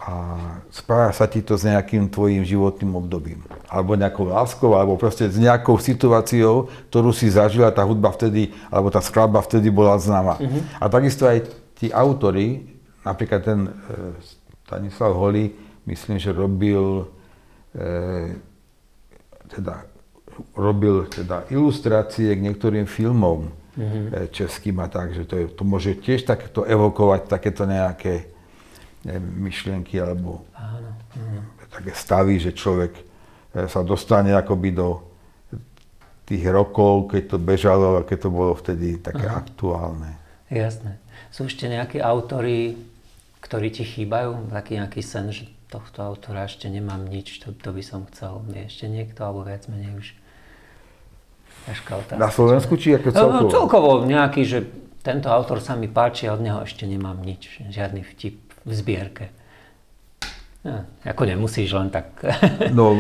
a 0.08 0.40
spája 0.72 1.12
sa 1.12 1.28
ti 1.28 1.44
to 1.44 1.60
s 1.60 1.68
nejakým 1.68 2.08
tvojim 2.08 2.40
životným 2.40 2.96
obdobím. 2.96 3.44
Alebo 3.68 4.00
nejakou 4.00 4.32
láskou, 4.32 4.72
alebo 4.72 4.96
proste 4.96 5.28
s 5.28 5.36
nejakou 5.36 5.76
situáciou, 5.76 6.72
ktorú 6.88 7.12
si 7.12 7.28
zažila, 7.28 7.76
tá 7.76 7.84
hudba 7.84 8.16
vtedy, 8.16 8.56
alebo 8.72 8.88
tá 8.88 9.04
skladba 9.04 9.44
vtedy 9.44 9.68
bola 9.68 10.00
známa. 10.00 10.40
Uh-huh. 10.40 10.64
A 10.80 10.88
takisto 10.88 11.28
aj 11.28 11.52
tí 11.76 11.92
autory, 11.92 12.72
napríklad 13.04 13.42
ten 13.44 13.60
e, 13.68 13.72
Stanislav 14.64 15.12
Holý, 15.12 15.52
myslím, 15.84 16.24
že 16.24 16.32
robil 16.32 17.12
e, 17.76 18.32
teda, 19.52 19.92
robil 20.56 21.04
teda 21.12 21.52
ilustrácie 21.52 22.32
k 22.32 22.44
niektorým 22.48 22.88
filmom 22.88 23.52
uh-huh. 23.76 24.24
českým 24.32 24.80
a 24.80 24.88
tak, 24.88 25.12
že 25.20 25.28
to, 25.28 25.36
je, 25.36 25.46
to 25.52 25.68
môže 25.68 26.00
tiež 26.00 26.24
takéto 26.24 26.64
evokovať 26.64 27.28
takéto 27.28 27.68
nejaké 27.68 28.37
neviem, 29.08 29.48
myšlienky 29.48 29.96
alebo 30.04 30.44
áno, 30.52 30.92
áno. 31.16 31.42
také 31.72 31.96
stavy, 31.96 32.44
že 32.44 32.52
človek 32.52 32.92
e, 32.92 33.04
sa 33.72 33.80
dostane 33.88 34.36
akoby 34.36 34.76
do 34.76 35.08
tých 36.28 36.44
rokov, 36.52 37.16
keď 37.16 37.24
to 37.32 37.38
bežalo 37.40 37.88
a 37.98 38.02
keď 38.04 38.28
to 38.28 38.30
bolo 38.30 38.52
vtedy 38.52 39.00
také 39.00 39.32
Aha. 39.32 39.40
aktuálne. 39.40 40.20
Jasné. 40.52 41.00
Sú 41.32 41.48
ešte 41.48 41.72
nejakí 41.72 42.04
autory, 42.04 42.76
ktorí 43.40 43.72
ti 43.72 43.88
chýbajú? 43.88 44.52
Taký 44.52 44.84
nejaký 44.84 45.00
sen, 45.00 45.32
že 45.32 45.48
tohto 45.72 46.04
autora 46.04 46.48
ešte 46.48 46.68
nemám 46.68 47.08
nič, 47.08 47.44
to, 47.44 47.56
to 47.56 47.72
by 47.72 47.84
som 47.84 48.04
chcel. 48.12 48.44
Je 48.52 48.68
ešte 48.68 48.92
niekto, 48.92 49.24
alebo 49.24 49.48
viac 49.48 49.68
menej 49.72 49.96
už 49.96 50.08
ťažká 51.68 51.92
otázka. 51.96 52.20
Na 52.20 52.32
Slovensku 52.32 52.76
či 52.76 52.96
ako 52.96 53.08
celkovo? 53.12 53.32
No, 53.32 53.48
no, 53.48 53.52
celkovo 53.52 53.90
nejaký, 54.04 54.44
že 54.48 54.60
tento 55.04 55.32
autor 55.32 55.64
sa 55.64 55.76
mi 55.80 55.92
páči 55.92 56.28
a 56.28 56.36
od 56.36 56.44
neho 56.44 56.60
ešte 56.64 56.84
nemám 56.88 57.20
nič. 57.20 57.64
Žiadny 57.68 58.04
vtip 58.04 58.47
v 58.68 58.72
zbierke? 58.76 59.26
Ja, 60.68 60.84
ako 61.08 61.24
nemusíš 61.24 61.72
len 61.80 61.88
tak... 61.88 62.20
no, 62.78 62.92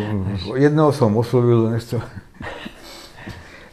jedného 0.55 0.95
som 0.95 1.12
oslovil, 1.19 1.67
nechcem... 1.75 2.00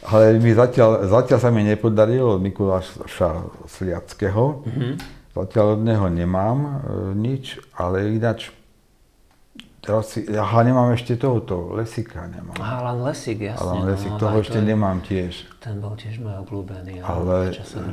Ale 0.05 0.37
mi 0.37 0.53
zatiaľ, 0.53 1.09
zatiaľ 1.09 1.39
sa 1.41 1.49
mi 1.49 1.65
nepodarilo 1.65 2.37
od 2.37 2.41
Mikuláša 2.45 3.49
Sliackého. 3.65 4.61
Mm-hmm. 4.61 4.93
Zatiaľ 5.33 5.65
od 5.75 5.81
neho 5.81 6.05
nemám 6.13 6.57
e, 6.61 6.71
nič, 7.17 7.57
ale 7.73 8.13
ináč 8.13 8.53
Teraz 9.85 10.17
si, 10.17 10.25
aha, 10.33 10.65
nemám 10.65 10.97
ešte 10.97 11.13
tohoto, 11.13 11.77
Lesika 11.77 12.25
nemám. 12.25 12.57
Aha, 12.57 12.81
Alan 12.81 13.05
Lesik, 13.05 13.37
jasne. 13.37 13.61
Alan 13.61 13.85
Lesik, 13.85 14.09
no, 14.09 14.17
toho 14.17 14.41
ešte 14.41 14.57
to 14.57 14.65
je, 14.65 14.69
nemám 14.73 14.97
tiež. 15.05 15.33
Ten 15.61 15.77
bol 15.77 15.93
tiež 15.93 16.17
môj 16.25 16.41
obľúbený, 16.41 17.05
ale, 17.05 17.53
ale 17.53 17.53
časom 17.53 17.85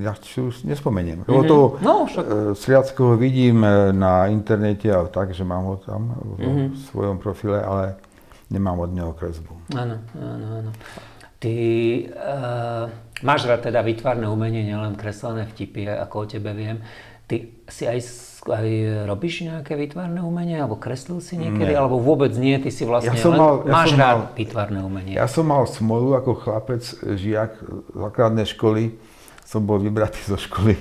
ja 0.00 0.16
si 0.18 0.40
už 0.40 0.64
nespomeniem. 0.64 1.22
Mm-hmm. 1.22 1.48
toho 1.48 1.66
no, 1.84 2.08
však... 2.08 2.24
E, 2.24 2.34
Sliackého 2.56 3.14
vidím 3.14 3.62
e, 3.62 3.92
na 3.92 4.26
internete 4.26 4.88
a 4.88 5.04
tak, 5.06 5.36
že 5.36 5.44
mám 5.44 5.64
ho 5.68 5.76
tam 5.76 6.16
v 6.16 6.42
mm-hmm. 6.42 6.68
svojom 6.90 7.16
profile, 7.20 7.60
ale 7.60 8.00
nemám 8.50 8.82
od 8.82 8.90
neho 8.90 9.12
kresbu. 9.14 9.54
Áno, 9.76 10.02
áno, 10.18 10.46
áno. 10.64 10.70
Ty 11.40 11.54
uh, 12.12 12.84
máš 13.24 13.48
rád 13.48 13.64
teda 13.64 13.80
vytvarné 13.80 14.28
umenie, 14.28 14.60
nielen 14.60 14.92
kreslené 14.92 15.48
vtipy, 15.48 15.88
ako 15.88 16.14
o 16.20 16.26
tebe 16.28 16.52
viem. 16.52 16.84
Ty 17.24 17.64
si 17.64 17.88
aj, 17.88 17.96
aj 18.44 18.68
robíš 19.08 19.48
nejaké 19.48 19.72
vytvarné 19.72 20.20
umenie, 20.20 20.60
alebo 20.60 20.76
kreslil 20.76 21.24
si 21.24 21.40
niekedy, 21.40 21.72
nie. 21.72 21.80
alebo 21.80 21.96
vôbec 21.96 22.34
nie, 22.36 22.60
ty 22.60 22.68
si 22.68 22.84
vlastne 22.84 23.16
ja 23.16 23.24
som 23.24 23.32
mal, 23.40 23.64
ja 23.64 23.72
máš 23.72 23.88
som 23.88 24.00
rád 24.04 24.18
mal, 24.20 24.36
vytvarné 24.36 24.78
umenie. 24.84 25.14
Ja 25.16 25.24
som 25.32 25.48
mal 25.48 25.64
smolu 25.64 26.12
ako 26.12 26.44
chlapec, 26.44 26.84
žiak 27.00 27.56
základnej 27.96 28.44
školy, 28.44 29.00
som 29.50 29.66
bol 29.66 29.82
vybratý 29.82 30.22
zo 30.22 30.38
školy 30.38 30.78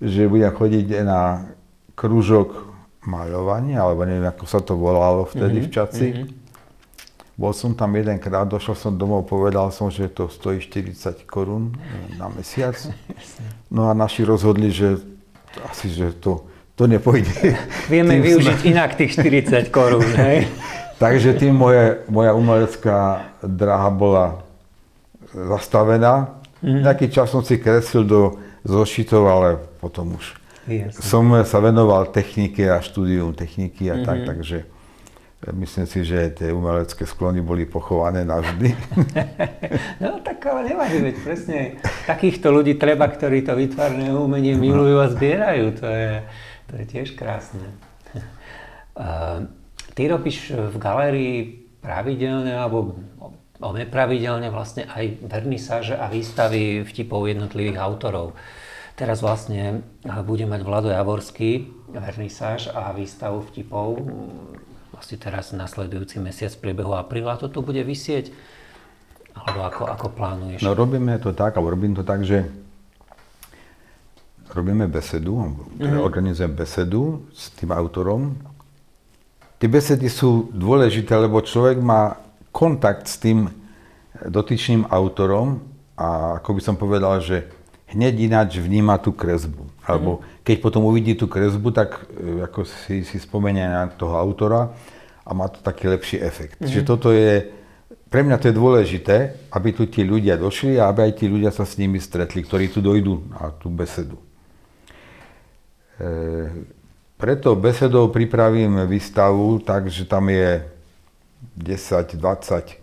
že 0.00 0.28
budem 0.28 0.52
chodiť 0.52 0.86
na 1.04 1.48
krúžok 1.96 2.68
maľovania, 3.06 3.80
alebo 3.80 4.04
neviem, 4.04 4.28
ako 4.28 4.44
sa 4.44 4.60
to 4.60 4.76
volalo 4.76 5.24
vtedy 5.24 5.62
mm-hmm. 5.62 5.70
v 5.70 5.74
Čaci. 5.74 6.06
Mm-hmm. 6.12 6.44
Bol 7.36 7.52
som 7.52 7.76
tam 7.76 7.92
jedenkrát, 7.92 8.48
došiel 8.48 8.76
som 8.76 8.92
domov, 8.96 9.28
povedal 9.28 9.68
som, 9.68 9.92
že 9.92 10.08
to 10.08 10.28
stojí 10.28 10.60
40 10.60 11.28
korún 11.28 11.76
na 12.16 12.28
mesiac. 12.32 12.76
No 13.66 13.90
a 13.90 13.98
naši 13.98 14.22
rozhodli, 14.22 14.70
že 14.70 15.02
asi, 15.66 15.90
že 15.90 16.14
to, 16.22 16.46
to 16.78 16.86
nepôjde. 16.86 17.58
Vieme 17.90 18.22
tým 18.22 18.30
využiť 18.30 18.58
sme... 18.62 18.70
inak 18.70 18.94
tých 18.94 19.18
40 19.18 19.74
korún, 19.74 20.06
hej? 20.22 20.46
Takže 21.02 21.34
tým 21.34 21.50
moje, 21.50 21.98
moja 22.06 22.30
umelecká 22.30 23.26
dráha 23.42 23.90
bola 23.90 24.46
zastavená. 25.34 26.38
Mm. 26.66 26.82
Nejaký 26.82 27.14
čas 27.14 27.30
som 27.30 27.46
si 27.46 27.62
kreslil 27.62 28.02
do 28.02 28.42
zošitov, 28.66 29.22
ale 29.30 29.62
potom 29.78 30.18
už 30.18 30.34
Jasne. 30.66 30.98
som 30.98 31.22
sa 31.46 31.62
venoval 31.62 32.10
technike 32.10 32.66
a 32.66 32.82
štúdium 32.82 33.30
techniky 33.38 33.86
a 33.86 34.02
mm-hmm. 34.02 34.06
tak, 34.06 34.18
mhm. 34.18 34.26
takže 34.26 34.58
Myslím 35.52 35.86
si, 35.86 36.00
že 36.02 36.32
tie 36.34 36.48
umelecké 36.50 37.06
sklony 37.06 37.44
boli 37.44 37.68
pochované 37.68 38.24
navždy. 38.26 38.72
no 40.02 40.18
tak 40.24 40.42
ale 40.48 40.74
nevadí, 40.74 40.98
veď 40.98 41.16
presne 41.22 41.58
takýchto 42.08 42.50
ľudí 42.50 42.74
treba, 42.80 43.06
ktorí 43.06 43.46
to 43.46 43.54
vytvarné 43.54 44.10
umenie 44.10 44.56
milujú 44.58 44.96
a 44.96 45.12
zbierajú. 45.12 45.76
To 45.78 45.86
je, 45.86 46.10
to 46.66 46.72
je 46.80 46.84
tiež 46.88 47.08
krásne. 47.14 47.62
Uh, 48.96 49.46
ty 49.94 50.08
robíš 50.08 50.50
v 50.50 50.76
galérii 50.82 51.38
pravidelne 51.78 52.56
alebo 52.56 52.98
nepravidelne 53.60 54.52
vlastne 54.52 54.84
aj 54.88 55.24
vernisáže 55.24 55.96
a 55.96 56.12
výstavy 56.12 56.84
vtipov 56.84 57.24
jednotlivých 57.28 57.80
autorov. 57.80 58.36
Teraz 58.96 59.20
vlastne 59.20 59.84
bude 60.24 60.48
mať 60.48 60.60
Vlado 60.64 60.88
Javorský 60.88 61.68
vernisáž 61.92 62.72
a 62.72 62.92
výstavu 62.96 63.44
vtipov 63.52 64.00
vlastne 64.96 65.20
teraz 65.20 65.52
nasledujúci 65.52 66.16
mesiac 66.24 66.56
v 66.56 66.62
priebehu 66.64 66.96
apríla 66.96 67.36
to 67.36 67.52
tu 67.52 67.60
bude 67.60 67.84
vysieť? 67.84 68.32
Alebo 69.36 69.68
ako, 69.68 69.82
ako 69.92 70.06
plánuješ? 70.16 70.64
No 70.64 70.72
robíme 70.72 71.20
to 71.20 71.36
tak, 71.36 71.60
alebo 71.60 71.76
robím 71.76 71.92
to 71.92 72.00
tak, 72.00 72.24
že 72.24 72.48
robíme 74.56 74.88
besedu, 74.88 75.52
mm-hmm. 75.76 76.00
organizujem 76.00 76.56
besedu 76.56 77.28
s 77.36 77.52
tým 77.52 77.76
autorom. 77.76 78.40
Tie 79.60 79.68
besedy 79.68 80.08
sú 80.08 80.48
dôležité, 80.56 81.12
lebo 81.20 81.44
človek 81.44 81.76
má 81.76 82.16
kontakt 82.56 83.04
s 83.04 83.20
tým 83.20 83.52
dotyčným 84.24 84.88
autorom 84.88 85.60
a 85.92 86.40
ako 86.40 86.56
by 86.56 86.62
som 86.64 86.76
povedal, 86.80 87.20
že 87.20 87.44
hneď 87.92 88.32
ináč 88.32 88.56
vníma 88.56 88.96
tú 88.96 89.12
kresbu. 89.12 89.68
Alebo 89.84 90.18
mhm. 90.18 90.40
keď 90.40 90.56
potom 90.64 90.88
uvidí 90.88 91.12
tú 91.12 91.28
kresbu, 91.28 91.68
tak 91.76 92.08
e, 92.16 92.48
ako 92.48 92.64
si, 92.64 93.04
si 93.04 93.20
spomenie 93.20 93.68
na 93.68 93.92
toho 93.92 94.16
autora 94.16 94.72
a 95.26 95.30
má 95.36 95.52
to 95.52 95.60
taký 95.60 95.90
lepší 95.90 96.22
efekt. 96.22 96.56
Mm-hmm. 96.56 96.68
Čiže 96.70 96.82
toto 96.86 97.10
je, 97.10 97.50
pre 98.06 98.22
mňa 98.22 98.38
to 98.38 98.48
je 98.48 98.54
dôležité, 98.54 99.16
aby 99.50 99.74
tu 99.74 99.90
tí 99.90 100.06
ľudia 100.06 100.38
došli 100.38 100.78
a 100.78 100.86
aby 100.86 101.10
aj 101.10 101.12
tí 101.18 101.26
ľudia 101.26 101.50
sa 101.50 101.66
s 101.66 101.74
nimi 101.76 101.98
stretli, 101.98 102.46
ktorí 102.46 102.70
tu 102.70 102.78
dojdú 102.78 103.34
na 103.34 103.50
tú 103.58 103.66
besedu. 103.66 104.22
E, 105.98 106.06
preto 107.18 107.58
besedou 107.58 108.12
pripravím 108.14 108.86
výstavu, 108.86 109.58
takže 109.66 110.06
tam 110.06 110.30
je 110.30 110.75
10, 111.54 112.18
20 112.18 112.82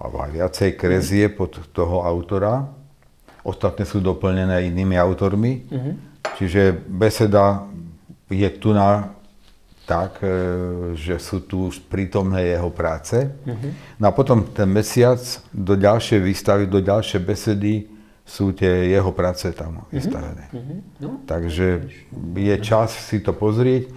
alebo 0.00 0.16
aj 0.24 0.30
viacej 0.32 0.70
krezie 0.80 1.28
pod 1.28 1.60
toho 1.70 2.02
autora 2.02 2.80
Ostatné 3.40 3.88
sú 3.88 4.04
doplnené 4.04 4.68
inými 4.68 5.00
autormi. 5.00 5.64
Mm-hmm. 5.64 5.94
Čiže 6.36 6.76
beseda 6.76 7.64
je 8.28 8.48
tu 8.60 8.76
na 8.76 9.16
tak, 9.88 10.20
e, 10.22 10.28
že 10.94 11.16
sú 11.18 11.42
tu 11.42 11.72
už 11.72 11.82
prítomné 11.88 12.52
jeho 12.52 12.68
práce. 12.70 13.16
Mm-hmm. 13.16 13.72
No 13.98 14.04
a 14.08 14.12
potom 14.12 14.44
ten 14.52 14.68
mesiac 14.68 15.18
do 15.50 15.74
ďalšej 15.74 16.20
výstavy, 16.20 16.64
do 16.68 16.84
ďalšej 16.84 17.20
besedy 17.24 17.88
sú 18.22 18.52
tie 18.52 18.92
jeho 18.92 19.10
práce 19.10 19.48
tam 19.56 19.82
mm-hmm. 19.82 19.90
vystavené. 19.96 20.44
Mm-hmm. 20.52 20.78
No. 21.00 21.08
Takže 21.24 21.66
je 22.36 22.56
čas 22.60 22.92
si 22.92 23.24
to 23.24 23.32
pozrieť. 23.32 23.88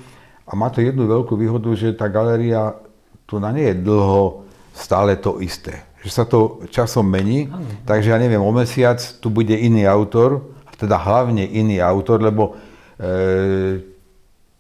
A 0.48 0.56
má 0.56 0.72
to 0.72 0.84
jednu 0.84 1.08
veľkú 1.08 1.36
výhodu, 1.36 1.72
že 1.76 1.96
tá 1.96 2.08
galéria 2.08 2.76
tu 3.26 3.40
na 3.40 3.52
nie 3.52 3.72
je 3.72 3.76
dlho 3.82 4.44
stále 4.74 5.16
to 5.18 5.40
isté 5.40 5.94
že 6.04 6.12
sa 6.12 6.28
to 6.28 6.68
časom 6.68 7.08
mení, 7.08 7.48
ano. 7.48 7.64
takže 7.88 8.12
ja 8.12 8.20
neviem, 8.20 8.44
o 8.44 8.52
mesiac 8.52 9.00
tu 9.24 9.32
bude 9.32 9.56
iný 9.56 9.88
autor, 9.88 10.44
teda 10.76 11.00
hlavne 11.00 11.48
iný 11.48 11.80
autor, 11.80 12.20
lebo 12.20 12.60
e, 13.00 13.80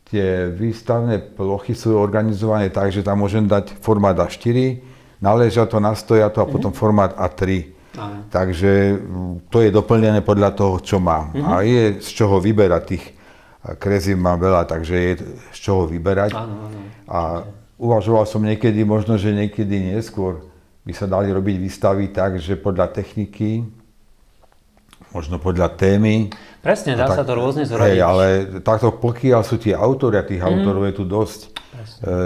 tie 0.07 0.47
výstavné 0.55 1.35
plochy 1.35 1.75
sú 1.75 1.99
organizované 1.99 2.71
tak, 2.71 2.95
že 2.95 3.03
tam 3.03 3.19
môžem 3.19 3.43
dať 3.43 3.75
formát 3.83 4.15
A4, 4.15 4.79
naležia 5.19 5.67
to, 5.67 5.83
nastoja 5.83 6.31
to 6.31 6.39
a 6.39 6.47
potom 6.47 6.71
mm-hmm. 6.71 6.79
formát 6.79 7.11
A3. 7.19 7.75
Ano. 7.93 8.25
Takže 8.31 8.71
to 9.51 9.61
je 9.61 9.69
doplnené 9.69 10.23
podľa 10.23 10.55
toho, 10.55 10.79
čo 10.79 10.97
mám. 11.03 11.35
Mm-hmm. 11.35 11.45
A 11.45 11.53
je 11.61 11.83
z 11.99 12.09
čoho 12.09 12.39
vyberať 12.39 12.83
tých 12.87 13.05
krezív 13.77 14.15
mám 14.15 14.39
veľa, 14.39 14.63
takže 14.63 14.95
je 14.95 15.11
z 15.51 15.57
čoho 15.59 15.91
vyberať. 15.91 16.31
Ano, 16.33 16.71
ano. 16.71 16.79
A 17.11 17.19
uvažoval 17.83 18.23
som 18.23 18.39
niekedy, 18.39 18.87
možno, 18.87 19.19
že 19.19 19.35
niekedy 19.35 19.91
neskôr, 19.91 20.47
by 20.87 20.93
sa 20.95 21.07
dali 21.07 21.31
robiť 21.31 21.55
výstavy 21.59 22.15
tak, 22.15 22.39
že 22.39 22.55
podľa 22.55 22.95
techniky, 22.95 23.67
možno 25.11 25.39
podľa 25.39 25.75
témy. 25.75 26.31
Presne, 26.63 26.95
dá 26.95 27.11
tak, 27.11 27.19
sa 27.19 27.23
to 27.27 27.35
rôzne 27.35 27.67
zrobiť. 27.67 27.83
Hej, 27.83 27.99
ale 27.99 28.25
takto 28.63 28.95
pokiaľ 28.95 29.41
sú 29.43 29.59
tie 29.59 29.75
autory, 29.75 30.15
a 30.19 30.23
tých 30.23 30.39
mm. 30.39 30.47
autorov 30.47 30.83
je 30.87 30.95
tu 30.95 31.03
dosť, 31.03 31.39
e, 31.43 31.49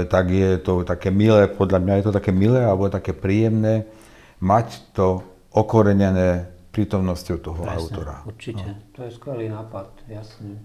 tak 0.05 0.29
je 0.29 0.61
to 0.61 0.85
také 0.85 1.09
milé, 1.09 1.49
podľa 1.49 1.79
mňa 1.81 1.93
je 2.01 2.05
to 2.09 2.13
také 2.13 2.29
milé 2.29 2.61
alebo 2.61 2.89
také 2.89 3.17
príjemné 3.17 3.89
mať 4.37 4.93
to 4.93 5.25
okorenené 5.53 6.53
prítomnosťou 6.69 7.37
toho 7.41 7.61
Presne, 7.65 7.77
autora. 7.81 8.15
určite. 8.29 8.69
No. 8.69 8.93
To 8.93 8.99
je 9.09 9.11
skvelý 9.17 9.49
nápad, 9.49 9.89
jasne. 10.05 10.61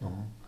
No 0.00 0.43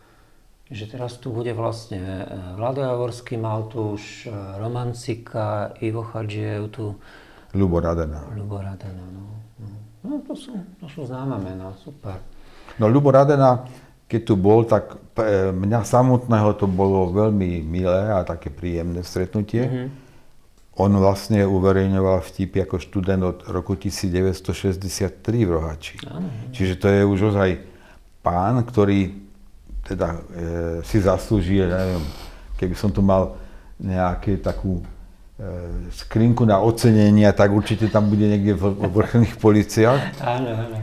že 0.67 0.91
teraz 0.91 1.23
tu 1.23 1.31
bude 1.31 1.55
vlastne 1.55 2.27
e, 2.27 2.59
Vlado 2.59 2.83
Javorský, 2.83 3.39
mal 3.39 3.71
tu 3.71 3.95
už 3.95 4.27
e, 4.27 4.35
Romancika, 4.59 5.79
Ivo 5.79 6.03
Chadžiev 6.03 6.75
tu. 6.75 6.99
Ľubo 7.55 7.79
Radena. 7.79 8.27
Ľubo 8.35 8.59
Radena, 8.59 9.07
no. 9.15 9.25
No, 9.63 9.67
no 10.03 10.15
to, 10.27 10.35
sú, 10.35 10.59
to 10.83 10.91
sú 10.91 11.07
známe 11.07 11.39
mená, 11.39 11.71
super. 11.79 12.19
No 12.83 12.91
Ľubo 12.91 13.15
Radena, 13.15 13.63
keď 14.11 14.21
tu 14.27 14.35
bol, 14.35 14.67
tak 14.67 14.99
e, 15.23 15.55
mňa 15.55 15.87
samotného 15.87 16.59
to 16.59 16.67
bolo 16.67 17.15
veľmi 17.15 17.63
milé 17.63 18.11
a 18.11 18.27
také 18.27 18.51
príjemné 18.51 19.07
stretnutie. 19.07 19.71
Mm-hmm. 19.71 19.89
On 20.77 20.93
vlastne 20.99 21.47
uverejňoval 21.47 22.21
vtipy 22.27 22.67
ako 22.67 22.77
študent 22.83 23.23
od 23.23 23.39
roku 23.49 23.79
1963 23.79 25.15
v 25.47 25.51
Rohači. 25.55 25.97
Ano. 26.11 26.29
Čiže 26.51 26.75
to 26.77 26.87
je 26.91 27.01
už 27.07 27.33
ozaj 27.33 27.65
pán, 28.21 28.61
ktorý 28.61 29.26
teda 29.87 30.09
e, 30.13 30.19
si 30.83 30.99
zaslúži, 30.99 31.63
neviem, 31.63 32.03
keby 32.59 32.75
som 32.75 32.91
tu 32.91 32.99
mal 33.07 33.39
nejakú 33.79 34.43
takú 34.43 34.83
e, 34.83 34.85
skrinku 35.95 36.43
na 36.43 36.59
ocenenia, 36.59 37.31
tak 37.31 37.55
určite 37.55 37.87
tam 37.87 38.11
bude 38.11 38.27
niekde 38.27 38.59
v, 38.59 38.75
v 38.75 38.91
vrchných 38.91 39.35
policiách. 39.39 40.03
Áno, 40.19 40.51
áno. 40.51 40.79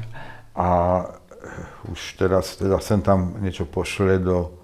A 0.55 0.67
e, 0.71 1.91
už 1.91 1.99
teraz 2.15 2.55
teda 2.55 2.79
sem 2.79 3.03
tam 3.03 3.43
niečo 3.43 3.67
pošle 3.67 4.23
do, 4.23 4.55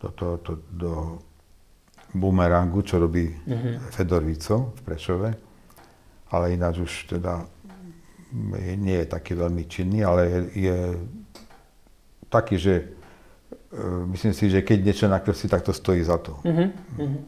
do, 0.00 0.08
do, 0.16 0.28
do, 0.40 0.52
do 0.72 0.92
bumerangu, 2.14 2.80
čo 2.86 3.02
robí 3.02 3.28
uh-huh. 3.28 3.90
Fedor 3.92 4.24
Vico 4.24 4.72
v 4.78 4.80
Prešove. 4.86 5.30
Ale 6.32 6.54
ináč 6.56 6.80
už 6.80 6.92
teda 7.18 7.44
nie 8.78 8.98
je 9.02 9.06
taký 9.06 9.38
veľmi 9.38 9.62
činný, 9.70 10.02
ale 10.02 10.26
je, 10.26 10.40
je 10.66 10.78
taký, 12.26 12.58
že 12.58 12.74
myslím 14.14 14.32
si, 14.32 14.50
že 14.50 14.62
keď 14.62 14.78
niečo 14.84 15.06
nakreslí, 15.10 15.50
tak 15.50 15.66
to 15.66 15.72
stojí 15.74 16.02
za 16.02 16.18
to. 16.18 16.38
Uh-huh, 16.46 16.70
uh-huh. 16.98 17.20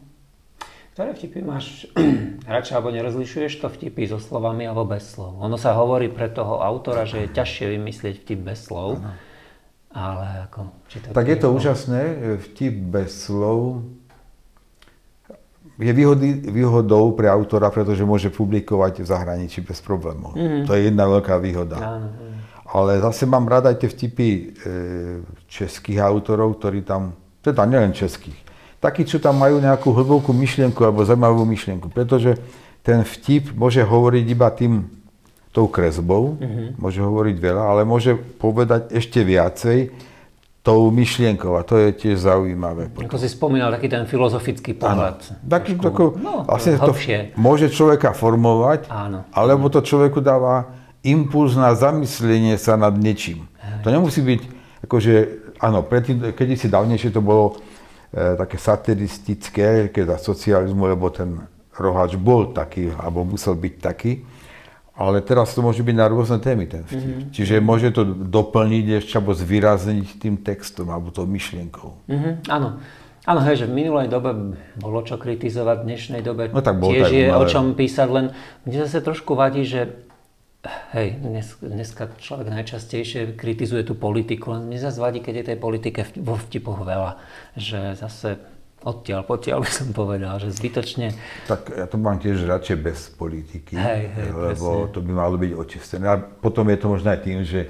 Ktoré 0.94 1.12
vtipy 1.12 1.44
máš 1.44 1.90
radšej, 2.48 2.74
alebo 2.78 2.94
nerozlišuješ 2.94 3.60
to 3.60 3.68
vtipy 3.68 4.08
so 4.08 4.16
slovami 4.16 4.64
alebo 4.64 4.88
bez 4.88 5.12
slov? 5.12 5.36
Ono 5.42 5.58
sa 5.60 5.76
hovorí 5.76 6.08
pre 6.08 6.32
toho 6.32 6.62
autora, 6.62 7.04
že 7.04 7.26
je 7.26 7.34
ťažšie 7.34 7.66
vymyslieť 7.76 8.14
vtip 8.24 8.40
bez 8.40 8.64
slov, 8.64 9.02
uh-huh. 9.02 9.14
ale 9.92 10.48
ako... 10.48 10.72
Či 10.88 10.96
to 11.02 11.06
tak 11.12 11.26
je 11.28 11.38
to 11.38 11.48
úžasné, 11.52 12.02
vtip 12.48 12.74
bez 12.78 13.10
slov 13.28 13.84
je 15.76 15.92
výhody, 15.92 16.48
výhodou 16.48 17.12
pre 17.12 17.28
autora, 17.28 17.68
pretože 17.68 18.00
môže 18.00 18.32
publikovať 18.32 19.04
v 19.04 19.06
zahraničí 19.12 19.60
bez 19.60 19.84
problémov. 19.84 20.32
Uh-huh. 20.32 20.64
To 20.64 20.72
je 20.72 20.88
jedna 20.88 21.04
veľká 21.04 21.36
výhoda. 21.36 21.76
Uh-huh. 21.76 22.36
Ale 22.66 22.98
zase 22.98 23.26
mám 23.30 23.46
rád 23.46 23.70
aj 23.70 23.76
tie 23.78 23.88
vtipy 23.90 24.28
e, 24.28 24.42
českých 25.46 26.02
autorov, 26.02 26.58
ktorí 26.58 26.82
tam, 26.82 27.14
teda 27.40 27.62
nielen 27.62 27.94
českých, 27.94 28.36
takí, 28.82 29.06
čo 29.06 29.22
tam 29.22 29.38
majú 29.38 29.62
nejakú 29.62 29.90
hlbokú 29.94 30.34
myšlienku 30.34 30.82
alebo 30.82 31.06
zaujímavú 31.06 31.46
myšlienku, 31.46 31.90
pretože 31.90 32.34
ten 32.82 33.02
vtip 33.02 33.54
môže 33.54 33.82
hovoriť 33.82 34.24
iba 34.30 34.50
tým, 34.50 34.86
tou 35.56 35.72
kresbou, 35.72 36.36
mm-hmm. 36.36 36.76
môže 36.76 37.00
hovoriť 37.00 37.36
veľa, 37.40 37.62
ale 37.64 37.88
môže 37.88 38.12
povedať 38.12 38.92
ešte 38.92 39.24
viacej 39.24 39.88
tou 40.60 40.92
myšlienkou 40.92 41.56
a 41.56 41.64
to 41.64 41.80
je 41.80 41.96
tiež 41.96 42.28
zaujímavé. 42.28 42.92
Ako 42.92 43.16
si 43.16 43.32
spomínal, 43.32 43.72
taký 43.72 43.88
ten 43.88 44.04
filozofický 44.04 44.76
pohľad. 44.76 45.16
Áno. 45.16 45.48
Taký, 45.48 45.80
tako, 45.80 46.12
no, 46.20 46.44
vlastne 46.44 46.76
to 46.76 46.92
môže 47.40 47.72
človeka 47.72 48.12
formovať, 48.12 48.92
Áno. 48.92 49.24
alebo 49.32 49.72
to 49.72 49.80
človeku 49.80 50.20
dáva 50.20 50.68
impuls 51.06 51.54
na 51.54 51.72
zamyslenie 51.72 52.58
sa 52.58 52.74
nad 52.74 52.92
niečím. 52.98 53.46
To 53.82 53.88
nemusí 53.94 54.18
byť, 54.22 54.40
akože, 54.86 55.14
áno, 55.62 55.86
predtým, 55.86 56.34
si 56.58 56.66
dávnejšie 56.66 57.14
to 57.14 57.22
bolo 57.22 57.54
e, 58.10 58.34
také 58.34 58.58
satiristické, 58.58 59.94
keď 59.94 60.18
za 60.18 60.34
socializmu, 60.34 60.90
lebo 60.90 61.06
ten 61.14 61.46
roháč 61.78 62.18
bol 62.18 62.50
taký, 62.50 62.90
alebo 62.98 63.22
musel 63.22 63.54
byť 63.54 63.74
taký. 63.78 64.26
Ale 64.96 65.20
teraz 65.20 65.52
to 65.52 65.60
môže 65.60 65.84
byť 65.84 65.92
na 65.92 66.08
rôzne 66.08 66.40
témy 66.40 66.64
ten 66.64 66.80
vtip. 66.88 67.04
Mm-hmm. 67.04 67.32
Čiže 67.36 67.54
môže 67.60 67.92
to 67.92 68.02
doplniť 68.06 69.04
ešte, 69.04 69.20
alebo 69.20 69.36
zvýrazniť 69.36 70.08
tým 70.16 70.40
textom, 70.40 70.88
alebo 70.88 71.12
tou 71.12 71.28
myšlienkou. 71.28 72.08
Mm-hmm. 72.08 72.34
Áno. 72.48 72.80
Áno, 73.26 73.42
hej, 73.42 73.58
že 73.58 73.66
v 73.66 73.74
minulej 73.74 74.06
dobe 74.06 74.54
bolo 74.78 75.02
čo 75.02 75.18
kritizovať, 75.18 75.82
v 75.82 75.86
dnešnej 75.90 76.22
dobe 76.22 76.46
no, 76.46 76.62
tak 76.62 76.78
bol, 76.78 76.94
tiež 76.94 77.10
tak, 77.10 77.18
je 77.18 77.26
ale... 77.26 77.42
o 77.42 77.44
čom 77.50 77.74
písať, 77.74 78.06
len 78.06 78.26
mne 78.62 78.76
zase 78.86 79.02
trošku 79.02 79.34
vadí, 79.34 79.66
že 79.66 80.05
hej, 80.96 81.20
dnes, 81.20 81.46
dneska 81.60 82.08
človek 82.16 82.48
najčastejšie 82.48 83.36
kritizuje 83.36 83.84
tú 83.84 83.92
politiku, 83.92 84.56
len 84.56 84.64
mne 84.64 84.80
zase 84.80 84.96
vadí, 84.96 85.20
keď 85.20 85.34
je 85.44 85.48
tej 85.52 85.58
politike 85.60 86.00
vo 86.24 86.40
vtipoch 86.40 86.80
veľa, 86.88 87.20
že 87.52 87.92
zase 88.00 88.40
odtiaľ, 88.80 89.28
potiaľ 89.28 89.60
by 89.60 89.70
som 89.70 89.88
povedal, 89.92 90.40
že 90.40 90.56
zbytočne... 90.56 91.12
Tak 91.44 91.74
ja 91.76 91.84
to 91.84 92.00
mám 92.00 92.16
tiež 92.16 92.48
radšej 92.48 92.76
bez 92.80 93.12
politiky, 93.12 93.76
hej, 93.76 94.08
hej, 94.08 94.28
lebo 94.32 94.88
presne. 94.88 94.92
to 94.96 94.98
by 95.04 95.12
malo 95.12 95.36
byť 95.36 95.52
očistené. 95.52 96.04
A 96.08 96.16
potom 96.16 96.64
je 96.72 96.78
to 96.80 96.86
možno 96.88 97.08
aj 97.12 97.20
tým, 97.20 97.44
že 97.44 97.60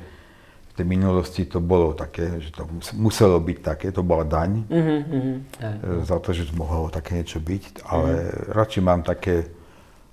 v 0.70 0.72
tej 0.76 0.86
minulosti 0.86 1.42
to 1.48 1.58
bolo 1.58 1.96
také, 1.96 2.36
že 2.38 2.52
to 2.52 2.68
muselo 2.94 3.40
byť 3.40 3.58
také, 3.64 3.86
to 3.90 4.04
bola 4.04 4.28
daň 4.28 4.60
uh-huh, 4.68 5.00
hej. 5.40 5.76
za 6.04 6.20
to, 6.20 6.36
že 6.36 6.52
to 6.52 6.54
mohlo 6.54 6.92
také 6.92 7.24
niečo 7.24 7.40
byť, 7.40 7.88
ale 7.88 8.12
uh-huh. 8.12 8.52
radšej 8.52 8.82
mám 8.84 9.00
také, 9.00 9.48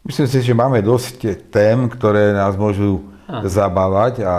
myslím 0.07 0.27
si, 0.27 0.39
že 0.43 0.53
máme 0.53 0.79
dosť 0.83 1.49
tém, 1.51 1.87
ktoré 1.87 2.35
nás 2.35 2.55
môžu 2.55 3.03
uh-huh. 3.03 3.43
zabávať 3.47 4.23
a 4.23 4.35